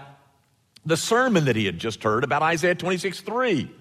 the 0.86 0.98
sermon 0.98 1.46
that 1.46 1.56
he 1.56 1.66
had 1.66 1.80
just 1.80 2.04
heard 2.04 2.24
about 2.24 2.42
Isaiah 2.42 2.76
26 2.76 3.22
3. 3.22 3.72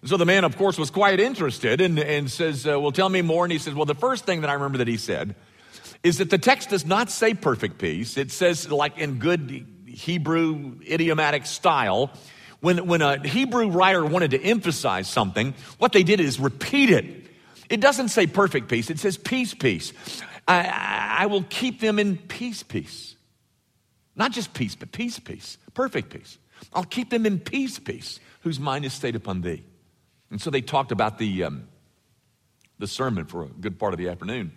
And 0.00 0.10
So 0.10 0.16
the 0.16 0.26
man, 0.26 0.44
of 0.44 0.56
course, 0.56 0.78
was 0.78 0.90
quite 0.90 1.20
interested 1.20 1.80
and, 1.80 1.98
and 1.98 2.30
says, 2.30 2.66
uh, 2.66 2.80
Well, 2.80 2.92
tell 2.92 3.08
me 3.08 3.22
more. 3.22 3.44
And 3.44 3.52
he 3.52 3.58
says, 3.58 3.74
Well, 3.74 3.86
the 3.86 3.94
first 3.94 4.24
thing 4.26 4.40
that 4.40 4.50
I 4.50 4.54
remember 4.54 4.78
that 4.78 4.88
he 4.88 4.96
said 4.96 5.34
is 6.02 6.18
that 6.18 6.30
the 6.30 6.38
text 6.38 6.70
does 6.70 6.86
not 6.86 7.10
say 7.10 7.34
perfect 7.34 7.78
peace. 7.78 8.16
It 8.16 8.30
says, 8.30 8.70
like 8.70 8.98
in 8.98 9.18
good 9.18 9.66
Hebrew 10.00 10.76
idiomatic 10.88 11.46
style, 11.46 12.10
when, 12.60 12.86
when 12.86 13.02
a 13.02 13.26
Hebrew 13.26 13.68
writer 13.68 14.04
wanted 14.04 14.32
to 14.32 14.42
emphasize 14.42 15.08
something, 15.08 15.54
what 15.78 15.92
they 15.92 16.02
did 16.02 16.20
is 16.20 16.40
repeat 16.40 16.90
it. 16.90 17.26
It 17.68 17.80
doesn't 17.80 18.08
say 18.08 18.26
perfect 18.26 18.68
peace, 18.68 18.90
it 18.90 18.98
says 18.98 19.16
peace, 19.16 19.54
peace. 19.54 19.92
I, 20.48 21.18
I 21.20 21.26
will 21.26 21.44
keep 21.44 21.80
them 21.80 21.98
in 21.98 22.16
peace, 22.16 22.62
peace. 22.62 23.14
Not 24.16 24.32
just 24.32 24.52
peace, 24.54 24.74
but 24.74 24.90
peace, 24.90 25.18
peace, 25.18 25.58
perfect 25.74 26.10
peace. 26.10 26.38
I'll 26.72 26.84
keep 26.84 27.10
them 27.10 27.26
in 27.26 27.38
peace, 27.38 27.78
peace, 27.78 28.20
whose 28.40 28.58
mind 28.58 28.84
is 28.84 28.92
stayed 28.92 29.16
upon 29.16 29.42
thee. 29.42 29.62
And 30.30 30.40
so 30.40 30.50
they 30.50 30.60
talked 30.60 30.92
about 30.92 31.18
the, 31.18 31.44
um, 31.44 31.68
the 32.78 32.86
sermon 32.86 33.26
for 33.26 33.44
a 33.44 33.48
good 33.48 33.78
part 33.78 33.92
of 33.94 33.98
the 33.98 34.08
afternoon. 34.08 34.52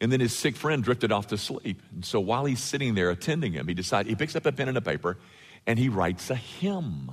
And 0.00 0.10
then 0.10 0.20
his 0.20 0.34
sick 0.34 0.56
friend 0.56 0.82
drifted 0.82 1.12
off 1.12 1.26
to 1.28 1.38
sleep. 1.38 1.82
And 1.92 2.04
so 2.04 2.20
while 2.20 2.46
he's 2.46 2.60
sitting 2.60 2.94
there 2.94 3.10
attending 3.10 3.52
him, 3.52 3.68
he 3.68 3.74
decides, 3.74 4.08
he 4.08 4.14
picks 4.14 4.34
up 4.34 4.46
a 4.46 4.52
pen 4.52 4.68
and 4.68 4.78
a 4.78 4.80
paper 4.80 5.18
and 5.66 5.78
he 5.78 5.88
writes 5.88 6.30
a 6.30 6.36
hymn. 6.36 7.10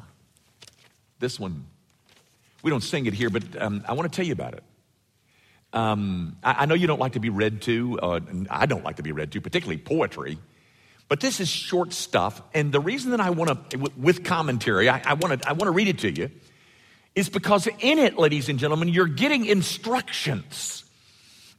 This 1.19 1.39
one, 1.39 1.65
we 2.63 2.71
don't 2.71 2.83
sing 2.83 3.05
it 3.05 3.13
here, 3.13 3.29
but 3.29 3.61
um, 3.61 3.83
I 3.87 3.93
want 3.93 4.11
to 4.11 4.15
tell 4.15 4.25
you 4.25 4.33
about 4.33 4.53
it. 4.53 4.63
Um, 5.73 6.37
I, 6.43 6.63
I, 6.63 6.65
know 6.65 6.75
you 6.75 6.87
don't 6.87 6.99
like 6.99 7.13
to 7.13 7.19
be 7.19 7.29
read 7.29 7.61
to, 7.63 7.99
uh, 7.99 8.19
I 8.49 8.65
don't 8.67 8.85
like 8.85 8.95
to 8.97 9.03
be 9.03 9.11
read 9.11 9.33
to, 9.33 9.41
particularly 9.41 9.77
poetry. 9.77 10.37
But 11.09 11.19
this 11.19 11.39
is 11.39 11.49
short 11.49 11.93
stuff. 11.93 12.41
And 12.53 12.71
the 12.71 12.79
reason 12.79 13.11
that 13.11 13.21
I 13.21 13.29
want 13.29 13.69
to, 13.71 13.77
with 13.97 14.23
commentary, 14.23 14.89
I, 14.89 15.01
I 15.05 15.13
want 15.13 15.41
to 15.41 15.49
I 15.49 15.53
want 15.53 15.65
to 15.65 15.71
read 15.71 15.87
it 15.87 15.99
to 15.99 16.11
you, 16.11 16.29
is 17.15 17.29
because 17.29 17.67
in 17.67 17.99
it, 17.99 18.17
ladies 18.17 18.49
and 18.49 18.59
gentlemen, 18.59 18.89
you're 18.89 19.07
getting 19.07 19.45
instructions. 19.45 20.83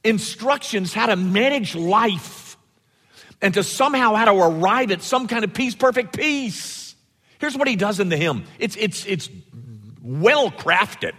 Instructions 0.08 0.94
how 0.94 1.06
to 1.06 1.16
manage 1.16 1.74
life 1.74 2.56
and 3.42 3.54
to 3.54 3.62
somehow 3.62 4.14
how 4.14 4.24
to 4.24 4.32
arrive 4.32 4.90
at 4.90 5.02
some 5.02 5.28
kind 5.28 5.44
of 5.44 5.52
peace, 5.52 5.74
perfect 5.74 6.16
peace. 6.16 6.94
Here's 7.38 7.56
what 7.56 7.68
he 7.68 7.76
does 7.76 8.00
in 8.00 8.08
the 8.08 8.16
hymn. 8.16 8.44
It's, 8.58 8.76
it's, 8.76 9.04
it's 9.06 9.28
well 10.02 10.50
crafted. 10.50 11.12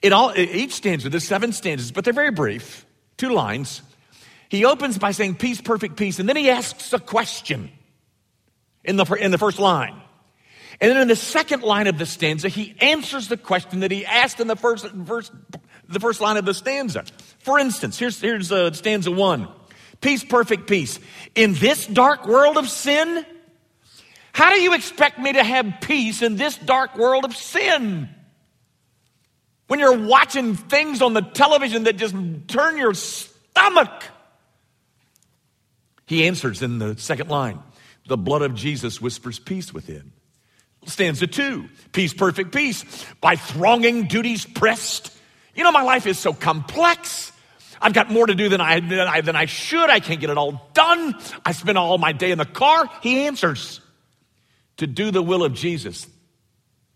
It 0.00 0.12
all, 0.12 0.32
each 0.36 0.72
stanza, 0.72 1.08
there's 1.08 1.28
seven 1.28 1.52
stanzas, 1.52 1.92
but 1.92 2.04
they're 2.04 2.12
very 2.12 2.32
brief. 2.32 2.86
Two 3.16 3.30
lines. 3.30 3.82
He 4.48 4.64
opens 4.64 4.98
by 4.98 5.12
saying, 5.12 5.36
Peace, 5.36 5.60
perfect 5.60 5.96
peace. 5.96 6.18
And 6.18 6.28
then 6.28 6.36
he 6.36 6.50
asks 6.50 6.92
a 6.92 6.98
question 6.98 7.70
in 8.82 8.96
the, 8.96 9.04
in 9.14 9.30
the 9.30 9.38
first 9.38 9.58
line. 9.58 10.00
And 10.80 10.90
then 10.90 11.00
in 11.00 11.08
the 11.08 11.16
second 11.16 11.62
line 11.62 11.86
of 11.86 11.98
the 11.98 12.06
stanza, 12.06 12.48
he 12.48 12.74
answers 12.80 13.28
the 13.28 13.36
question 13.36 13.80
that 13.80 13.92
he 13.92 14.04
asked 14.04 14.40
in 14.40 14.48
the 14.48 14.56
first, 14.56 14.90
verse, 14.90 15.30
the 15.92 16.00
first 16.00 16.20
line 16.20 16.36
of 16.36 16.44
the 16.44 16.54
stanza. 16.54 17.04
For 17.40 17.58
instance, 17.58 17.98
here's, 17.98 18.20
here's 18.20 18.50
uh, 18.52 18.72
stanza 18.72 19.10
one 19.10 19.48
Peace, 20.02 20.24
perfect 20.24 20.66
peace. 20.66 20.98
In 21.36 21.54
this 21.54 21.86
dark 21.86 22.26
world 22.26 22.58
of 22.58 22.68
sin, 22.68 23.24
how 24.32 24.50
do 24.50 24.60
you 24.60 24.74
expect 24.74 25.18
me 25.18 25.32
to 25.32 25.44
have 25.44 25.76
peace 25.80 26.22
in 26.22 26.36
this 26.36 26.56
dark 26.58 26.98
world 26.98 27.24
of 27.24 27.36
sin? 27.36 28.08
When 29.68 29.78
you're 29.78 30.06
watching 30.06 30.56
things 30.56 31.00
on 31.00 31.14
the 31.14 31.22
television 31.22 31.84
that 31.84 31.96
just 31.96 32.14
turn 32.48 32.76
your 32.76 32.94
stomach. 32.94 34.02
He 36.06 36.26
answers 36.26 36.62
in 36.62 36.78
the 36.78 36.98
second 36.98 37.30
line 37.30 37.60
The 38.06 38.18
blood 38.18 38.42
of 38.42 38.54
Jesus 38.54 39.00
whispers 39.00 39.38
peace 39.38 39.72
within. 39.72 40.12
Stanza 40.86 41.28
two, 41.28 41.68
peace, 41.92 42.12
perfect 42.12 42.52
peace. 42.52 42.84
By 43.20 43.36
thronging 43.36 44.08
duties 44.08 44.44
pressed. 44.44 45.16
You 45.54 45.64
know, 45.64 45.72
my 45.72 45.82
life 45.82 46.06
is 46.06 46.18
so 46.18 46.32
complex. 46.32 47.32
I've 47.80 47.92
got 47.92 48.10
more 48.10 48.26
to 48.26 48.34
do 48.34 48.48
than 48.48 48.60
I, 48.60 48.80
than 48.80 49.00
I, 49.00 49.20
than 49.20 49.36
I 49.36 49.46
should. 49.46 49.90
I 49.90 50.00
can't 50.00 50.20
get 50.20 50.30
it 50.30 50.38
all 50.38 50.70
done. 50.72 51.14
I 51.44 51.52
spend 51.52 51.76
all 51.76 51.98
my 51.98 52.12
day 52.12 52.30
in 52.30 52.38
the 52.38 52.44
car. 52.44 52.88
He 53.02 53.26
answers 53.26 53.80
to 54.76 54.86
do 54.86 55.10
the 55.10 55.22
will 55.22 55.44
of 55.44 55.52
Jesus. 55.52 56.06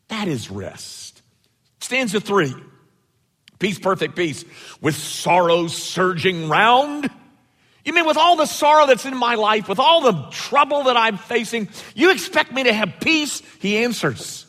That 0.09 0.29
is 0.29 0.51
rest. 0.51 1.23
Stanza 1.81 2.21
three, 2.21 2.55
peace, 3.59 3.79
perfect 3.79 4.17
peace. 4.17 4.45
With 4.81 4.95
sorrows 4.95 5.77
surging 5.77 6.49
round. 6.49 7.11
You 7.85 7.93
mean 7.93 8.07
with 8.07 8.17
all 8.17 8.37
the 8.37 8.47
sorrow 8.47 8.87
that's 8.87 9.05
in 9.05 9.17
my 9.17 9.35
life, 9.35 9.69
with 9.69 9.79
all 9.79 10.01
the 10.01 10.31
trouble 10.31 10.85
that 10.85 10.97
I'm 10.97 11.19
facing, 11.19 11.69
you 11.95 12.11
expect 12.11 12.53
me 12.53 12.65
to 12.65 12.73
have 12.73 12.95
peace? 13.01 13.43
He 13.61 13.79
answers. 13.79 14.46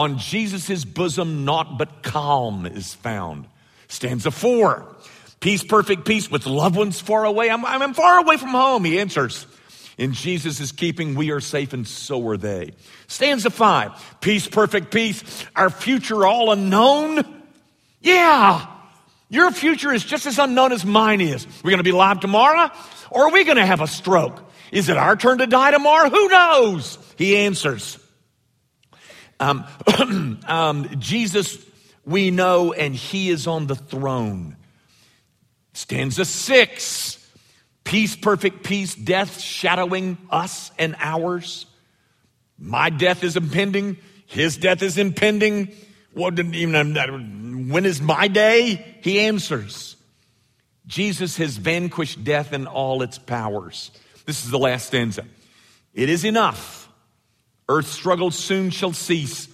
On 0.00 0.16
Jesus' 0.16 0.82
bosom, 0.86 1.44
naught 1.44 1.76
but 1.76 2.02
calm 2.02 2.64
is 2.64 2.94
found. 2.94 3.44
Stanza 3.88 4.30
four. 4.30 4.96
Peace, 5.40 5.62
perfect 5.62 6.06
peace 6.06 6.30
with 6.30 6.46
loved 6.46 6.74
ones 6.74 6.98
far 6.98 7.26
away. 7.26 7.50
I'm, 7.50 7.66
I'm 7.66 7.92
far 7.92 8.18
away 8.18 8.38
from 8.38 8.48
home. 8.48 8.82
He 8.86 8.98
answers. 8.98 9.46
In 9.98 10.14
Jesus' 10.14 10.72
keeping, 10.72 11.16
we 11.16 11.32
are 11.32 11.40
safe 11.40 11.74
and 11.74 11.86
so 11.86 12.26
are 12.28 12.38
they. 12.38 12.70
Stanza 13.08 13.50
five. 13.50 13.92
Peace, 14.22 14.48
perfect 14.48 14.90
peace. 14.90 15.22
Our 15.54 15.68
future 15.68 16.24
all 16.24 16.50
unknown. 16.50 17.22
Yeah. 18.00 18.68
Your 19.28 19.50
future 19.50 19.92
is 19.92 20.02
just 20.02 20.24
as 20.24 20.38
unknown 20.38 20.72
as 20.72 20.82
mine 20.82 21.20
is. 21.20 21.46
We're 21.62 21.72
going 21.72 21.76
to 21.76 21.84
be 21.84 21.90
alive 21.90 22.20
tomorrow, 22.20 22.70
or 23.10 23.26
are 23.26 23.32
we 23.32 23.44
going 23.44 23.58
to 23.58 23.66
have 23.66 23.82
a 23.82 23.86
stroke? 23.86 24.50
Is 24.72 24.88
it 24.88 24.96
our 24.96 25.14
turn 25.14 25.36
to 25.38 25.46
die 25.46 25.72
tomorrow? 25.72 26.08
Who 26.08 26.28
knows? 26.30 26.96
He 27.18 27.36
answers. 27.36 27.98
Um, 29.40 29.64
um, 30.46 30.88
Jesus, 31.00 31.58
we 32.04 32.30
know, 32.30 32.72
and 32.72 32.94
He 32.94 33.30
is 33.30 33.46
on 33.46 33.66
the 33.66 33.74
throne. 33.74 34.56
Stanza 35.72 36.24
six 36.24 37.16
peace, 37.82 38.14
perfect 38.14 38.62
peace, 38.62 38.94
death 38.94 39.40
shadowing 39.40 40.16
us 40.30 40.70
and 40.78 40.94
ours. 41.00 41.66
My 42.56 42.90
death 42.90 43.24
is 43.24 43.36
impending, 43.36 43.96
His 44.26 44.56
death 44.56 44.82
is 44.82 44.98
impending. 44.98 45.72
What 46.12 46.38
even 46.38 47.68
when 47.68 47.86
is 47.86 48.00
my 48.00 48.28
day? 48.28 48.98
He 49.02 49.20
answers. 49.20 49.96
Jesus 50.86 51.36
has 51.36 51.56
vanquished 51.56 52.24
death 52.24 52.52
and 52.52 52.66
all 52.66 53.02
its 53.02 53.16
powers. 53.16 53.92
This 54.26 54.44
is 54.44 54.50
the 54.50 54.58
last 54.58 54.88
stanza. 54.88 55.24
It 55.94 56.08
is 56.08 56.24
enough. 56.24 56.79
Earth's 57.70 57.90
struggles 57.90 58.36
soon 58.36 58.70
shall 58.70 58.92
cease, 58.92 59.46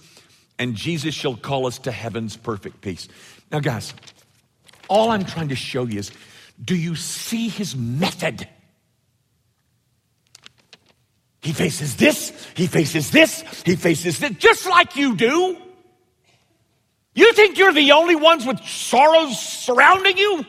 and 0.57 0.73
Jesus 0.73 1.13
shall 1.13 1.35
call 1.35 1.67
us 1.67 1.77
to 1.79 1.91
heaven's 1.91 2.35
perfect 2.35 2.81
peace. 2.81 3.07
Now, 3.51 3.59
guys, 3.59 3.93
all 4.87 5.11
I'm 5.11 5.23
trying 5.23 5.49
to 5.49 5.55
show 5.55 5.85
you 5.85 5.99
is 5.99 6.11
do 6.61 6.75
you 6.75 6.95
see 6.95 7.47
his 7.47 7.75
method? 7.75 8.47
He 11.41 11.53
faces 11.53 11.95
this, 11.95 12.33
he 12.55 12.65
faces 12.65 13.11
this, 13.11 13.43
he 13.63 13.75
faces 13.75 14.17
this, 14.17 14.31
just 14.39 14.67
like 14.67 14.95
you 14.95 15.15
do. 15.15 15.55
You 17.13 17.33
think 17.33 17.59
you're 17.59 17.71
the 17.71 17.91
only 17.91 18.15
ones 18.15 18.47
with 18.47 18.59
sorrows 18.65 19.39
surrounding 19.39 20.17
you? 20.17 20.43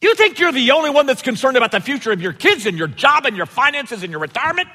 You 0.00 0.14
think 0.14 0.38
you're 0.38 0.52
the 0.52 0.70
only 0.70 0.88
one 0.88 1.04
that's 1.04 1.22
concerned 1.22 1.58
about 1.58 1.72
the 1.72 1.80
future 1.80 2.12
of 2.12 2.22
your 2.22 2.32
kids 2.32 2.64
and 2.64 2.78
your 2.78 2.88
job 2.88 3.26
and 3.26 3.36
your 3.36 3.46
finances 3.46 4.02
and 4.02 4.10
your 4.10 4.20
retirement? 4.20 4.68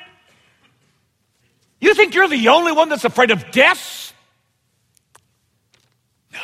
You 1.84 1.94
think 1.94 2.16
you're 2.16 2.30
the 2.30 2.48
only 2.48 2.72
one 2.72 2.88
that's 2.88 3.04
afraid 3.04 3.30
of 3.30 3.52
death? 3.52 4.14
No. 6.32 6.40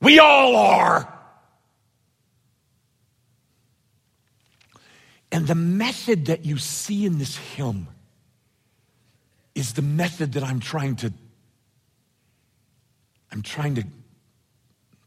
We 0.00 0.18
all 0.18 0.56
are. 0.56 1.06
And 5.30 5.46
the 5.46 5.54
method 5.54 6.24
that 6.26 6.46
you 6.46 6.56
see 6.56 7.04
in 7.04 7.18
this 7.18 7.36
hymn 7.36 7.88
is 9.54 9.74
the 9.74 9.82
method 9.82 10.32
that 10.32 10.42
I'm 10.42 10.58
trying 10.58 10.96
to 10.96 11.12
I'm 13.30 13.42
trying 13.42 13.74
to 13.74 13.84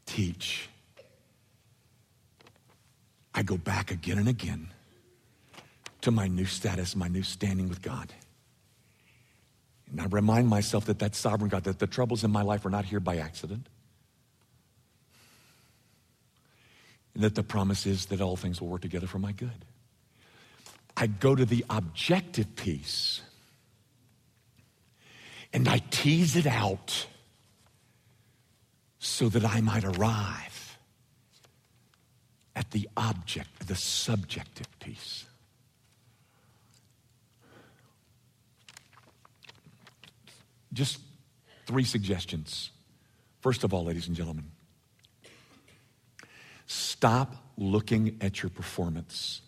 teach. 0.06 0.68
I 3.34 3.42
go 3.42 3.56
back 3.56 3.90
again 3.90 4.18
and 4.18 4.28
again 4.28 4.68
to 6.06 6.12
my 6.12 6.28
new 6.28 6.44
status, 6.44 6.94
my 6.94 7.08
new 7.08 7.24
standing 7.24 7.68
with 7.68 7.82
God. 7.82 8.12
And 9.90 10.00
I 10.00 10.06
remind 10.06 10.46
myself 10.46 10.84
that 10.84 11.00
that 11.00 11.16
sovereign 11.16 11.50
God, 11.50 11.64
that 11.64 11.80
the 11.80 11.88
troubles 11.88 12.22
in 12.22 12.30
my 12.30 12.42
life 12.42 12.64
are 12.64 12.70
not 12.70 12.84
here 12.84 13.00
by 13.00 13.16
accident. 13.16 13.66
And 17.14 17.24
that 17.24 17.34
the 17.34 17.42
promise 17.42 17.86
is 17.86 18.06
that 18.06 18.20
all 18.20 18.36
things 18.36 18.60
will 18.60 18.68
work 18.68 18.82
together 18.82 19.08
for 19.08 19.18
my 19.18 19.32
good. 19.32 19.64
I 20.96 21.08
go 21.08 21.34
to 21.34 21.44
the 21.44 21.64
objective 21.68 22.54
piece 22.54 23.20
and 25.52 25.68
I 25.68 25.78
tease 25.90 26.36
it 26.36 26.46
out 26.46 27.08
so 29.00 29.28
that 29.28 29.44
I 29.44 29.60
might 29.60 29.84
arrive 29.84 30.78
at 32.54 32.70
the 32.70 32.88
object, 32.96 33.66
the 33.66 33.74
subjective 33.74 34.68
piece. 34.78 35.24
Just 40.76 41.00
three 41.66 41.84
suggestions. 41.84 42.70
First 43.40 43.64
of 43.64 43.74
all, 43.74 43.84
ladies 43.84 44.06
and 44.06 44.16
gentlemen, 44.16 44.52
stop 46.66 47.34
looking 47.56 48.18
at 48.20 48.42
your 48.42 48.50
performance 48.50 49.40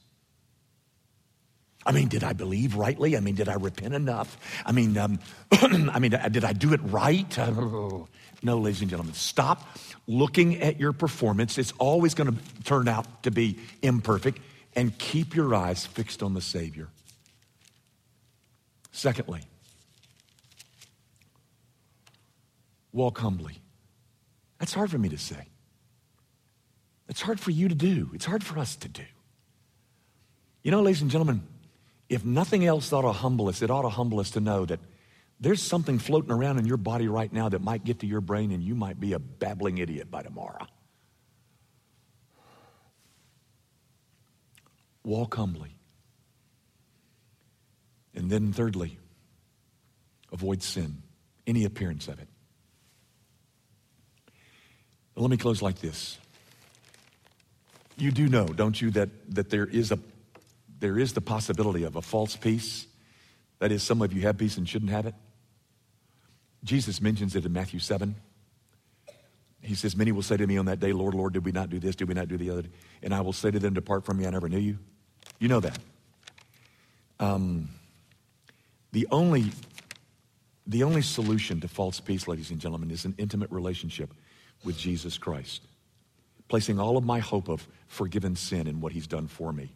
I 1.89 1.93
mean, 1.93 2.09
did 2.09 2.23
I 2.23 2.35
believe 2.35 2.77
rightly? 2.77 3.17
I 3.17 3.21
mean, 3.21 3.35
did 3.35 3.49
I 3.49 3.55
repent 3.55 3.95
enough? 3.95 4.37
I 4.67 4.73
mean, 4.73 4.99
um, 4.99 5.19
I 5.53 5.99
mean, 5.99 6.11
did 6.31 6.45
I 6.45 6.53
do 6.53 6.75
it 6.75 6.81
right? 6.85 7.39
no, 7.39 8.59
ladies 8.59 8.83
and 8.83 8.91
gentlemen, 8.91 9.15
stop 9.15 9.79
looking 10.07 10.61
at 10.61 10.79
your 10.79 10.93
performance. 10.93 11.57
It's 11.57 11.73
always 11.79 12.13
going 12.13 12.31
to 12.31 12.65
turn 12.65 12.89
out 12.89 13.23
to 13.23 13.31
be 13.31 13.59
imperfect, 13.81 14.39
and 14.77 14.97
keep 14.99 15.35
your 15.35 15.55
eyes 15.55 15.87
fixed 15.87 16.23
on 16.23 16.35
the 16.35 16.43
Savior. 16.43 16.89
Secondly, 18.93 19.41
walk 22.93 23.19
humbly. 23.19 23.61
That's 24.59 24.73
hard 24.73 24.91
for 24.91 24.99
me 24.99 25.09
to 25.11 25.19
say. 25.19 25.47
It's 27.09 27.21
hard 27.21 27.41
for 27.41 27.51
you 27.51 27.69
to 27.69 27.75
do. 27.75 28.11
It's 28.15 28.25
hard 28.25 28.45
for 28.45 28.59
us 28.59 28.77
to 28.77 28.89
do. 28.89 29.05
You 30.63 30.71
know, 30.71 30.83
ladies 30.83 31.03
and 31.03 31.11
gentlemen, 31.11 31.43
if 32.09 32.25
nothing 32.25 32.65
else 32.65 32.93
ought 32.93 33.03
to 33.03 33.13
humble 33.13 33.49
us, 33.49 33.63
it 33.63 33.71
ought 33.71 33.83
to 33.83 33.89
humble 33.89 34.21
us 34.21 34.31
to 34.33 34.41
know 34.41 34.65
that 34.67 34.81
there's 35.41 35.63
something 35.63 35.99
floating 35.99 36.33
around 36.33 36.59
in 36.59 36.67
your 36.67 36.77
body 36.77 37.07
right 37.09 37.33
now 37.33 37.49
that 37.49 37.63
might 37.63 37.85
get 37.85 38.01
to 38.01 38.07
your 38.07 38.21
brain 38.21 38.51
and 38.51 38.63
you 38.63 38.75
might 38.75 38.99
be 38.99 39.13
a 39.13 39.19
babbling 39.19 39.79
idiot 39.79 40.11
by 40.11 40.23
tomorrow. 40.23 40.67
Walk 45.05 45.37
humbly. 45.37 45.75
And 48.15 48.29
then, 48.31 48.53
thirdly, 48.53 48.99
avoid 50.33 50.63
sin, 50.63 51.03
any 51.47 51.65
appearance 51.65 52.09
of 52.09 52.19
it. 52.19 52.29
Let 55.23 55.31
me 55.31 55.37
close 55.37 55.63
like 55.63 55.79
this. 55.81 56.19
You 57.97 58.13
do 58.13 58.29
know, 58.29 58.47
don't 58.47 58.81
you, 58.81 58.91
that, 58.93 59.09
that 59.35 59.51
there 59.51 59.67
is 59.67 59.91
a 59.91 59.99
there 60.81 60.99
is 60.99 61.13
the 61.13 61.21
possibility 61.21 61.83
of 61.85 61.97
a 61.97 62.03
false 62.03 62.37
peace. 62.37 62.87
That 63.59 63.73
is, 63.73 63.83
some 63.83 64.01
of 64.03 64.13
you 64.13 64.23
have 64.23 64.39
peace 64.39 64.57
and 64.57 64.69
shouldn't 64.69 64.93
have 64.93 65.07
it. 65.07 65.15
Jesus 66.65 67.01
mentions 67.01 67.35
it 67.35 67.45
in 67.45 67.53
Matthew 67.53 67.81
7. 67.81 68.15
He 69.61 69.75
says, 69.75 69.97
Many 69.97 70.13
will 70.13 70.23
say 70.23 70.37
to 70.37 70.47
me 70.47 70.57
on 70.57 70.67
that 70.67 70.79
day, 70.79 70.93
Lord, 70.93 71.15
Lord, 71.15 71.33
did 71.33 71.45
we 71.45 71.53
not 71.53 71.71
do 71.71 71.81
this? 71.81 71.97
Did 71.97 72.09
we 72.09 72.15
not 72.15 72.29
do 72.29 72.37
the 72.37 72.51
other? 72.51 72.63
And 73.03 73.13
I 73.13 73.21
will 73.21 73.33
say 73.33 73.51
to 73.51 73.59
them, 73.59 73.75
Depart 73.75 74.05
from 74.05 74.19
me, 74.19 74.27
I 74.27 74.31
never 74.31 74.49
knew 74.49 74.59
you. 74.59 74.79
You 75.41 75.49
know 75.49 75.61
that. 75.61 75.79
Um, 77.19 77.69
the 78.93 79.09
only 79.11 79.47
the 80.67 80.85
only 80.85 81.03
solution 81.03 81.61
to 81.61 81.69
false 81.69 81.99
peace, 81.99 82.29
ladies 82.29 82.51
and 82.51 82.61
gentlemen, 82.61 82.91
is 82.91 83.05
an 83.05 83.15
intimate 83.19 83.51
relationship 83.51 84.13
with 84.65 84.77
Jesus 84.77 85.19
Christ, 85.19 85.63
placing 86.49 86.79
all 86.79 86.97
of 86.97 87.05
my 87.05 87.19
hope 87.19 87.49
of 87.49 87.67
forgiven 87.87 88.37
sin 88.37 88.67
in 88.67 88.81
what 88.81 88.93
he's 88.93 89.07
done 89.07 89.27
for 89.27 89.53
me. 89.53 89.73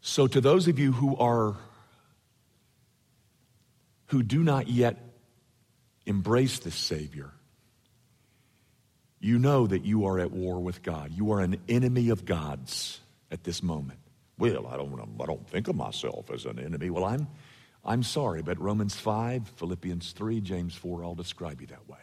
So, 0.00 0.26
to 0.26 0.40
those 0.40 0.68
of 0.68 0.78
you 0.78 0.92
who 0.92 1.16
are, 1.16 1.56
who 4.06 4.22
do 4.22 4.42
not 4.42 4.68
yet 4.68 4.96
embrace 6.06 6.60
this 6.60 6.76
Savior, 6.76 7.30
you 9.18 9.38
know 9.38 9.66
that 9.66 9.84
you 9.84 10.06
are 10.06 10.20
at 10.20 10.30
war 10.30 10.60
with 10.60 10.82
God. 10.82 11.10
You 11.12 11.32
are 11.32 11.40
an 11.40 11.56
enemy 11.68 12.10
of 12.10 12.24
God's 12.24 13.00
at 13.30 13.42
this 13.42 13.62
moment. 13.62 13.98
Well, 14.38 14.66
I 14.66 14.76
don't, 14.76 15.18
I 15.20 15.26
don't 15.26 15.48
think 15.48 15.68
of 15.68 15.74
myself 15.74 16.30
as 16.30 16.44
an 16.44 16.58
enemy. 16.58 16.90
Well, 16.90 17.04
I'm, 17.04 17.26
I'm 17.84 18.02
sorry, 18.02 18.42
but 18.42 18.60
Romans 18.60 18.94
5, 18.94 19.48
Philippians 19.56 20.12
3, 20.12 20.40
James 20.40 20.74
4 20.74 21.02
all 21.02 21.14
describe 21.14 21.60
you 21.60 21.66
that 21.68 21.88
way. 21.88 21.98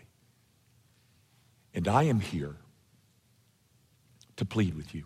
And 1.74 1.88
I 1.88 2.04
am 2.04 2.20
here 2.20 2.56
to 4.36 4.46
plead 4.46 4.76
with 4.76 4.94
you. 4.94 5.06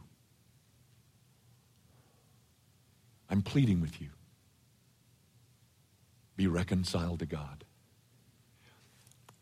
I'm 3.30 3.42
pleading 3.42 3.82
with 3.82 4.02
you. 4.02 4.10
Be 6.36 6.48
reconciled 6.48 7.20
to 7.20 7.26
God. 7.26 7.64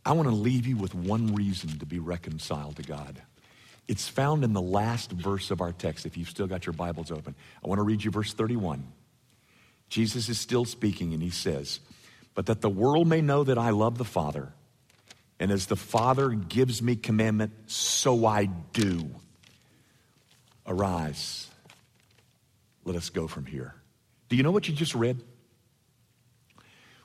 I 0.05 0.13
want 0.13 0.29
to 0.29 0.35
leave 0.35 0.67
you 0.67 0.77
with 0.77 0.93
one 0.93 1.33
reason 1.33 1.79
to 1.79 1.85
be 1.85 1.99
reconciled 1.99 2.77
to 2.77 2.83
God. 2.83 3.21
It's 3.87 4.07
found 4.07 4.43
in 4.43 4.53
the 4.53 4.61
last 4.61 5.11
verse 5.11 5.51
of 5.51 5.61
our 5.61 5.71
text, 5.71 6.05
if 6.05 6.17
you've 6.17 6.29
still 6.29 6.47
got 6.47 6.65
your 6.65 6.73
Bibles 6.73 7.11
open. 7.11 7.35
I 7.63 7.67
want 7.67 7.79
to 7.79 7.83
read 7.83 8.03
you 8.03 8.11
verse 8.11 8.33
31. 8.33 8.85
Jesus 9.89 10.29
is 10.29 10.39
still 10.39 10.65
speaking, 10.65 11.13
and 11.13 11.21
he 11.21 11.29
says, 11.29 11.79
But 12.33 12.47
that 12.47 12.61
the 12.61 12.69
world 12.69 13.07
may 13.07 13.21
know 13.21 13.43
that 13.43 13.57
I 13.57 13.69
love 13.69 13.97
the 13.97 14.05
Father, 14.05 14.53
and 15.39 15.51
as 15.51 15.65
the 15.65 15.75
Father 15.75 16.29
gives 16.29 16.81
me 16.81 16.95
commandment, 16.95 17.51
so 17.67 18.25
I 18.25 18.45
do. 18.45 19.09
Arise. 20.65 21.47
Let 22.85 22.95
us 22.95 23.09
go 23.09 23.27
from 23.27 23.45
here. 23.45 23.73
Do 24.29 24.35
you 24.35 24.43
know 24.43 24.51
what 24.51 24.67
you 24.67 24.73
just 24.73 24.95
read? 24.95 25.21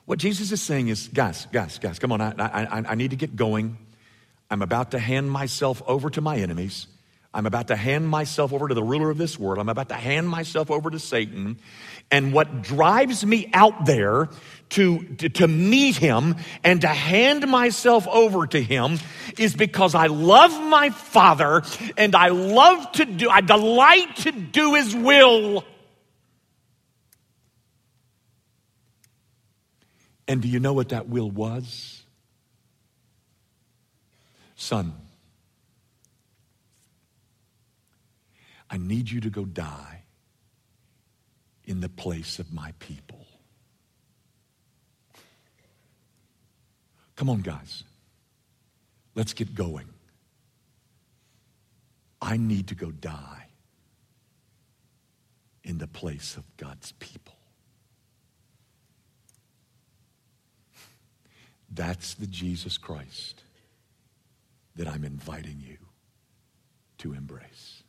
What 0.05 0.19
Jesus 0.19 0.51
is 0.51 0.61
saying 0.61 0.87
is, 0.87 1.07
guys, 1.07 1.47
guys, 1.51 1.77
guys, 1.77 1.99
come 1.99 2.11
on, 2.11 2.21
I, 2.21 2.33
I, 2.39 2.83
I 2.89 2.95
need 2.95 3.11
to 3.11 3.15
get 3.15 3.35
going. 3.35 3.77
I'm 4.49 4.61
about 4.61 4.91
to 4.91 4.99
hand 4.99 5.31
myself 5.31 5.81
over 5.87 6.09
to 6.09 6.21
my 6.21 6.37
enemies. 6.37 6.87
I'm 7.33 7.45
about 7.45 7.67
to 7.67 7.77
hand 7.77 8.07
myself 8.09 8.51
over 8.51 8.67
to 8.67 8.73
the 8.73 8.83
ruler 8.83 9.09
of 9.09 9.17
this 9.17 9.39
world. 9.39 9.59
I'm 9.59 9.69
about 9.69 9.89
to 9.89 9.95
hand 9.95 10.27
myself 10.27 10.69
over 10.69 10.89
to 10.89 10.99
Satan. 10.99 11.59
And 12.09 12.33
what 12.33 12.61
drives 12.61 13.25
me 13.25 13.49
out 13.53 13.85
there 13.85 14.27
to, 14.71 15.03
to, 15.15 15.29
to, 15.29 15.47
meet 15.47 15.95
him 15.95 16.35
and 16.63 16.81
to 16.81 16.87
hand 16.87 17.47
myself 17.47 18.05
over 18.07 18.47
to 18.47 18.61
him 18.61 18.99
is 19.37 19.55
because 19.55 19.95
I 19.95 20.07
love 20.07 20.51
my 20.61 20.89
father 20.89 21.63
and 21.95 22.15
I 22.15 22.29
love 22.29 22.91
to 22.93 23.05
do, 23.05 23.29
I 23.29 23.39
delight 23.39 24.17
to 24.17 24.31
do 24.33 24.73
his 24.73 24.93
will. 24.93 25.63
And 30.27 30.41
do 30.41 30.49
you 30.49 30.59
know 30.59 30.73
what 30.73 30.89
that 30.89 31.07
will 31.07 31.31
was? 31.31 32.03
Son, 34.55 34.93
I 38.71 38.77
need 38.77 39.11
you 39.11 39.19
to 39.21 39.29
go 39.29 39.43
die 39.43 40.03
in 41.65 41.81
the 41.81 41.89
place 41.89 42.39
of 42.39 42.53
my 42.53 42.73
people. 42.79 43.27
Come 47.17 47.29
on, 47.29 47.41
guys. 47.41 47.83
Let's 49.13 49.33
get 49.33 49.53
going. 49.53 49.89
I 52.21 52.37
need 52.37 52.67
to 52.69 52.75
go 52.75 52.91
die 52.91 53.47
in 55.65 55.77
the 55.77 55.87
place 55.87 56.37
of 56.37 56.43
God's 56.55 56.93
people. 56.93 57.35
That's 61.69 62.13
the 62.13 62.27
Jesus 62.27 62.77
Christ 62.77 63.43
that 64.77 64.87
I'm 64.87 65.03
inviting 65.03 65.59
you 65.59 65.77
to 66.99 67.13
embrace. 67.13 67.80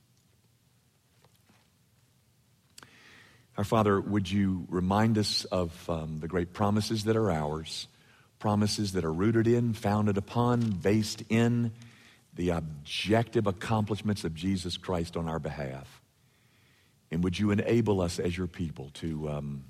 Our 3.56 3.64
Father, 3.64 4.00
would 4.00 4.30
you 4.30 4.66
remind 4.70 5.18
us 5.18 5.44
of 5.44 5.88
um, 5.88 6.20
the 6.20 6.28
great 6.28 6.52
promises 6.52 7.04
that 7.04 7.16
are 7.16 7.30
ours, 7.30 7.86
promises 8.38 8.92
that 8.92 9.04
are 9.04 9.12
rooted 9.12 9.46
in, 9.46 9.74
founded 9.74 10.16
upon, 10.16 10.70
based 10.70 11.22
in 11.28 11.72
the 12.34 12.50
objective 12.50 13.46
accomplishments 13.46 14.24
of 14.24 14.34
Jesus 14.34 14.78
Christ 14.78 15.16
on 15.16 15.28
our 15.28 15.38
behalf? 15.38 16.00
And 17.10 17.22
would 17.24 17.38
you 17.38 17.50
enable 17.50 18.00
us 18.00 18.18
as 18.18 18.36
your 18.36 18.46
people 18.46 18.90
to. 18.94 19.28
Um, 19.28 19.64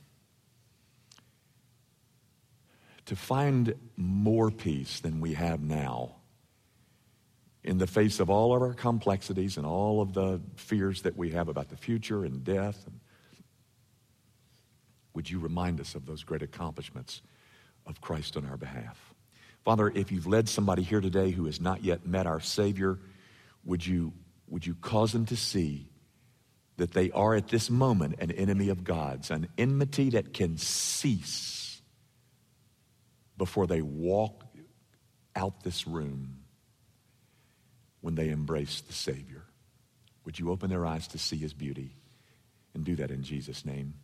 to 3.07 3.16
find 3.16 3.75
more 3.97 4.51
peace 4.51 5.01
than 5.01 5.21
we 5.21 5.35
have 5.35 5.61
now 5.61 6.14
in 7.64 7.79
the 7.79 7.87
face 7.87 8.21
of 8.21 8.31
all 8.31 8.55
of 8.55 8.62
our 8.62 8.75
complexities 8.75 9.57
and 9.57 9.66
all 9.66 10.01
of 10.01 10.14
the 10.14 10.40
fears 10.57 11.03
that 11.03 11.16
we 11.16 11.31
have 11.31 11.49
about 11.49 11.68
the 11.68 11.77
future 11.77 12.25
and 12.25 12.45
death. 12.45 12.87
Would 15.14 15.31
you 15.31 15.38
remind 15.38 15.81
us 15.81 15.94
of 15.94 16.07
those 16.07 16.25
great 16.25 16.42
accomplishments 16.42 17.22
of 17.87 18.01
Christ 18.01 18.37
on 18.37 18.46
our 18.46 18.57
behalf? 18.57 19.14
Father, 19.64 19.92
if 19.94 20.11
you've 20.11 20.27
led 20.27 20.48
somebody 20.48 20.83
here 20.83 21.01
today 21.01 21.31
who 21.31 21.46
has 21.46 21.61
not 21.61 21.85
yet 21.85 22.07
met 22.07 22.27
our 22.27 22.40
Savior, 22.40 22.98
would 23.64 23.87
you, 23.87 24.12
would 24.48 24.66
you 24.66 24.75
cause 24.75 25.12
them 25.12 25.27
to 25.27 25.37
see 25.37 25.88
that 26.79 26.92
they 26.92 27.11
are 27.12 27.35
at 27.35 27.48
this 27.48 27.70
moment 27.70 28.16
an 28.18 28.31
enemy 28.33 28.68
of 28.70 28.83
God's, 28.83 29.31
an 29.31 29.48
enmity 29.59 30.11
that 30.11 30.35
can 30.35 30.57
cease 30.59 31.81
before 33.37 33.66
they 33.66 33.83
walk 33.83 34.44
out 35.37 35.62
this 35.62 35.87
room 35.87 36.38
when 38.01 38.14
they 38.14 38.31
embrace 38.31 38.81
the 38.81 38.92
Savior. 38.92 39.44
Would 40.25 40.38
you 40.38 40.51
open 40.51 40.70
their 40.70 40.87
eyes 40.87 41.09
to 41.09 41.18
see 41.18 41.37
his 41.37 41.53
beauty? 41.53 41.94
And 42.75 42.85
do 42.85 42.96
that 42.96 43.11
in 43.11 43.22
Jesus' 43.22 43.64
name. 43.64 43.94